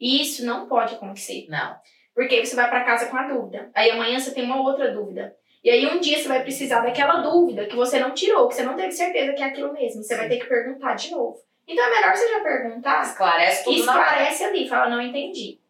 [0.00, 1.46] E isso não pode acontecer.
[1.48, 1.76] Não.
[2.14, 3.70] Porque você vai pra casa com a dúvida.
[3.74, 5.34] Aí amanhã você tem uma outra dúvida.
[5.62, 8.62] E aí um dia você vai precisar daquela dúvida que você não tirou, que você
[8.62, 10.02] não teve certeza que é aquilo mesmo.
[10.02, 11.38] Você vai ter que perguntar de novo.
[11.68, 15.60] Então é melhor você já perguntar Esclarece tudo esclarece ali, fala, não entendi.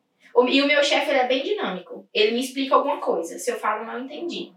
[0.48, 2.08] E o meu chefe, é bem dinâmico.
[2.14, 3.38] Ele me explica alguma coisa.
[3.38, 4.52] Se eu falo, não entendi.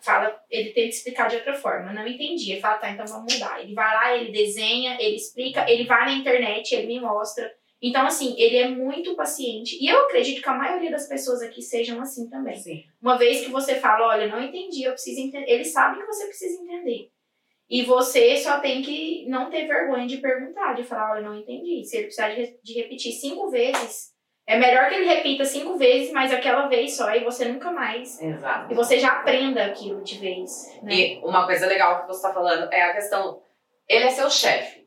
[0.00, 1.92] Fala, ele tenta explicar de outra forma.
[1.92, 2.52] Não entendi.
[2.52, 3.62] Ele fala, tá, então vamos mudar.
[3.62, 7.50] Ele vai lá, ele desenha, ele explica, ele vai na internet, ele me mostra.
[7.82, 9.78] Então, assim, ele é muito paciente.
[9.82, 12.56] E eu acredito que a maioria das pessoas aqui sejam assim também.
[12.56, 12.84] Sim.
[13.00, 15.50] Uma vez que você fala, olha, não entendi, eu preciso entender.
[15.50, 17.10] Ele sabe que você precisa entender.
[17.68, 21.84] E você só tem que não ter vergonha de perguntar, de falar, olha, não entendi.
[21.84, 24.10] Se ele precisar de, re- de repetir cinco vezes,
[24.46, 28.20] é melhor que ele repita cinco vezes, mas aquela vez só, e você nunca mais.
[28.20, 28.72] Exato.
[28.72, 30.76] E você já aprenda aquilo de vez.
[30.82, 30.92] Né?
[30.92, 33.40] E uma coisa legal que você tá falando é a questão.
[33.88, 34.79] Ele é seu chefe.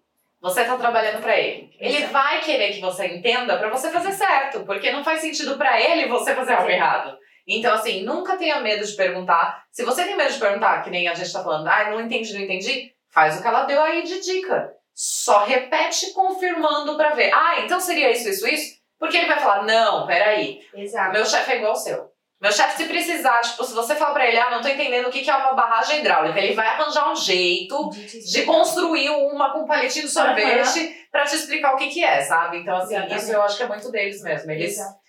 [0.43, 1.69] Você tá trabalhando pra ele.
[1.79, 5.79] Ele vai querer que você entenda pra você fazer certo, porque não faz sentido pra
[5.79, 6.73] ele você fazer algo Sim.
[6.73, 7.17] errado.
[7.47, 9.63] Então, assim, nunca tenha medo de perguntar.
[9.71, 12.33] Se você tem medo de perguntar, que nem a gente tá falando, ah, não entendi,
[12.33, 14.69] não entendi, faz o que ela deu aí de dica.
[14.93, 17.31] Só repete confirmando pra ver.
[17.33, 18.75] Ah, então seria isso, isso, isso?
[18.99, 21.13] Porque ele vai falar, não, peraí, Exato.
[21.13, 22.12] meu chefe é igual ao seu.
[22.43, 25.09] Meu chefe, se precisar, tipo, se você falar pra ele, ah, não tô entendendo o
[25.09, 29.65] que que é uma barragem hidráulica, ele vai arranjar um jeito de construir uma com
[29.65, 32.57] palitinho de sorvete pra te explicar o que que é, sabe?
[32.57, 33.23] Então, assim, Exatamente.
[33.23, 34.51] isso eu acho que é muito deles mesmo.
[34.51, 34.99] Eles, Exato.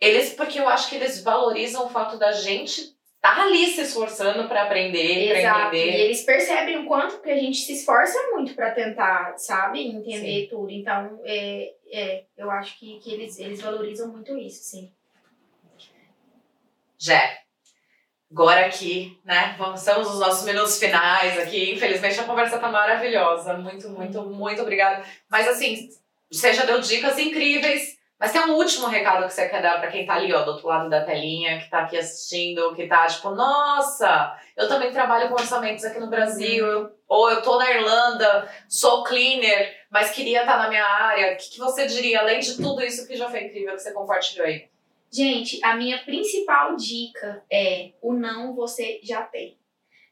[0.00, 4.48] eles, porque eu acho que eles valorizam o fato da gente tá ali se esforçando
[4.48, 5.76] pra aprender, pra Exato.
[5.76, 6.00] E entender.
[6.00, 10.72] eles percebem o quanto que a gente se esforça muito pra tentar, sabe, entender tudo.
[10.72, 14.90] Então, é, é, eu acho que, que eles, eles valorizam muito isso, sim.
[16.98, 17.38] Jé,
[18.30, 21.72] agora aqui, né, estamos nos nossos minutos finais aqui.
[21.74, 23.54] Infelizmente a conversa tá maravilhosa.
[23.54, 25.04] Muito, muito, muito obrigada.
[25.30, 25.88] Mas assim,
[26.30, 27.96] você já deu dicas incríveis.
[28.18, 30.52] Mas tem um último recado que você quer dar pra quem tá ali, ó, do
[30.52, 35.28] outro lado da telinha, que tá aqui assistindo, que tá tipo, nossa, eu também trabalho
[35.28, 40.56] com orçamentos aqui no Brasil, ou eu tô na Irlanda, sou cleaner, mas queria estar
[40.56, 41.34] na minha área.
[41.34, 43.92] O que, que você diria, além de tudo isso que já foi incrível que você
[43.92, 44.66] compartilhou aí?
[45.12, 49.58] Gente, a minha principal dica é o não você já tem.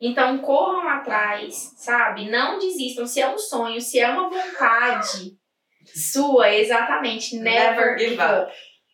[0.01, 2.30] Então corram atrás, sabe?
[2.30, 3.07] Não desistam.
[3.07, 5.36] Se é um sonho, se é uma vontade
[5.84, 7.36] sua, exatamente.
[7.36, 8.53] Never, Never give give up.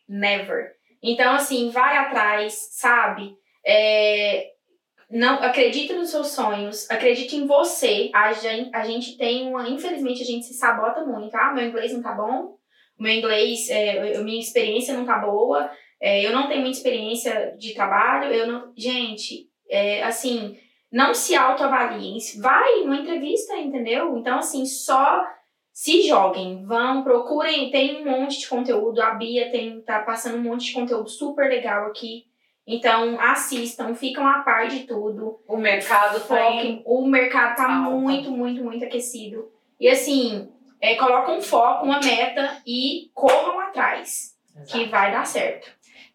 [0.09, 0.73] Never.
[1.03, 3.35] Então, assim, vai atrás, sabe?
[3.65, 4.51] É,
[5.11, 8.11] não acredite nos seus sonhos, acredite em você.
[8.15, 9.69] A gente, a gente tem uma.
[9.69, 11.35] Infelizmente, a gente se sabota muito.
[11.35, 12.57] Ah, meu inglês não tá bom.
[12.99, 15.71] Meu inglês, é, minha experiência não tá boa.
[16.01, 18.33] É, eu não tenho muita experiência de trabalho.
[18.33, 18.73] Eu não.
[18.77, 20.59] Gente, é, assim,
[20.91, 22.19] não se autoavaliem.
[22.41, 24.17] Vai numa entrevista, entendeu?
[24.17, 25.25] Então, assim, só
[25.73, 30.43] se joguem, vão, procurem, tem um monte de conteúdo, a Bia tem, tá passando um
[30.43, 32.25] monte de conteúdo super legal aqui.
[32.67, 35.41] Então, assistam, ficam a par de tudo.
[35.49, 37.97] O mercado tá em Foquem, o mercado tá Alta.
[37.97, 39.51] muito, muito, muito aquecido.
[39.79, 40.49] E assim,
[40.81, 44.37] é, colocam um foco, uma meta e corram atrás,
[44.69, 45.71] que vai dar certo.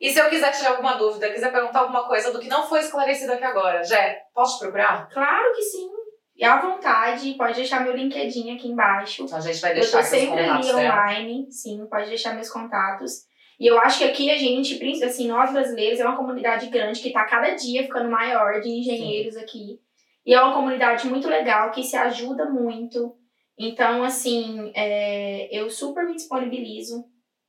[0.05, 2.79] E se eu quiser tirar alguma dúvida, quiser perguntar alguma coisa do que não foi
[2.81, 5.09] esclarecido aqui agora, Jé, posso te procurar?
[5.09, 5.89] Claro que sim.
[6.37, 9.23] E à vontade, pode deixar meu LinkedIn aqui embaixo.
[9.23, 10.79] Então a gente vai Eu deixar tô aqui os sempre ali dela.
[10.79, 13.23] online, sim, pode deixar meus contatos.
[13.59, 17.07] E eu acho que aqui a gente, assim, nós brasileiros, é uma comunidade grande que
[17.07, 19.39] está cada dia ficando maior de engenheiros Sim.
[19.39, 19.79] aqui.
[20.23, 23.15] E é uma comunidade muito legal, que se ajuda muito.
[23.57, 27.05] Então, assim, é, eu super me disponibilizo.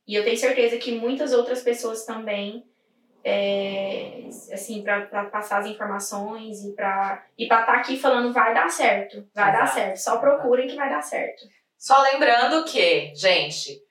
[0.07, 2.65] E eu tenho certeza que muitas outras pessoas também,
[3.23, 8.69] é, assim, para passar as informações e para e estar tá aqui falando vai dar
[8.69, 9.65] certo, vai Exato.
[9.65, 9.97] dar certo.
[9.97, 11.43] Só procurem que vai dar certo.
[11.77, 13.81] Só lembrando que, gente,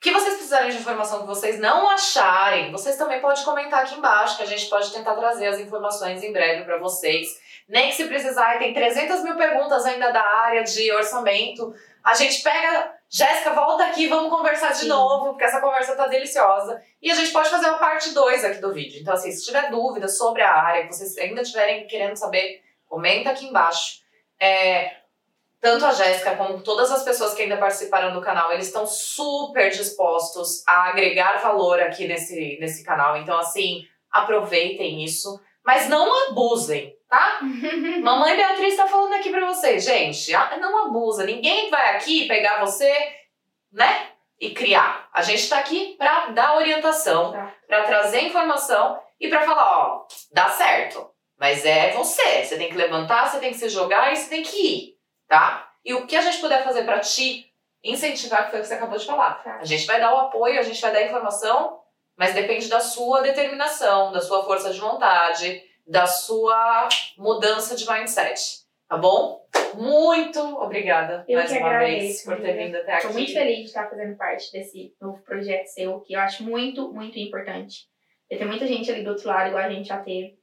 [0.00, 4.38] que vocês precisarem de informação que vocês não acharem, vocês também podem comentar aqui embaixo,
[4.38, 7.38] que a gente pode tentar trazer as informações em breve para vocês.
[7.68, 11.74] Nem que se precisar, tem 300 mil perguntas ainda da área de orçamento.
[12.02, 14.88] A gente pega, Jéssica, volta aqui, vamos conversar de Sim.
[14.88, 16.80] novo, porque essa conversa tá deliciosa.
[17.02, 19.00] E a gente pode fazer uma parte 2 aqui do vídeo.
[19.00, 23.30] Então, assim, se tiver dúvidas sobre a área, que vocês ainda estiverem querendo saber, comenta
[23.30, 23.98] aqui embaixo.
[24.38, 24.92] É,
[25.60, 29.70] tanto a Jéssica como todas as pessoas que ainda participaram do canal, eles estão super
[29.70, 33.16] dispostos a agregar valor aqui nesse, nesse canal.
[33.16, 37.40] Então, assim, aproveitem isso, mas não abusem, tá?
[38.00, 41.24] Mamãe Beatriz está falando aqui para vocês, gente, não abusa.
[41.24, 42.90] Ninguém vai aqui pegar você,
[43.70, 44.08] né?
[44.38, 45.10] E criar.
[45.12, 47.52] A gente está aqui para dar orientação, tá.
[47.66, 51.10] para trazer informação e para falar, ó, dá certo.
[51.38, 52.44] Mas é você.
[52.44, 55.00] Você tem que levantar, você tem que se jogar e você tem que ir
[55.30, 55.70] tá?
[55.84, 57.46] E o que a gente puder fazer para te
[57.82, 59.42] incentivar, que foi o que você acabou de falar.
[59.42, 59.56] Tá.
[59.58, 61.80] A gente vai dar o apoio, a gente vai dar a informação,
[62.18, 66.88] mas depende da sua determinação, da sua força de vontade, da sua
[67.18, 68.60] mudança de mindset.
[68.88, 69.44] Tá bom?
[69.74, 73.06] Muito obrigada eu mais uma agradeço, vez por ter vindo até aqui.
[73.06, 76.92] Estou muito feliz de estar fazendo parte desse novo projeto seu, que eu acho muito,
[76.92, 77.88] muito importante.
[78.28, 80.38] E tem muita gente ali do outro lado, igual a gente já teve,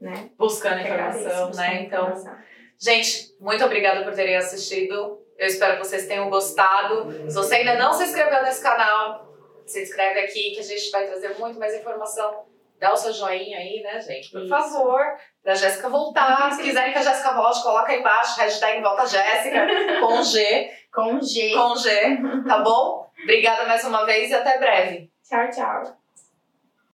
[0.00, 0.30] né?
[0.36, 1.82] Buscando informação, né?
[1.82, 2.10] Então.
[2.10, 2.38] Informação.
[2.80, 5.20] Gente, muito obrigada por terem assistido.
[5.36, 7.12] Eu espero que vocês tenham gostado.
[7.28, 9.32] Se você ainda não se inscreveu nesse canal,
[9.66, 12.47] se inscreve aqui que a gente vai trazer muito mais informação.
[12.78, 14.30] Dá o seu joinha aí, né, gente?
[14.30, 14.48] Por Isso.
[14.48, 15.02] favor,
[15.42, 16.52] pra Jéssica voltar.
[16.52, 19.66] Se quiserem que a Jéssica volte, coloca aí embaixo, hashtag volta Jéssica,
[20.00, 20.70] com G.
[20.92, 21.54] Com G.
[21.54, 23.10] Com G, tá bom?
[23.22, 25.10] Obrigada mais uma vez e até breve.
[25.28, 25.97] Tchau, tchau.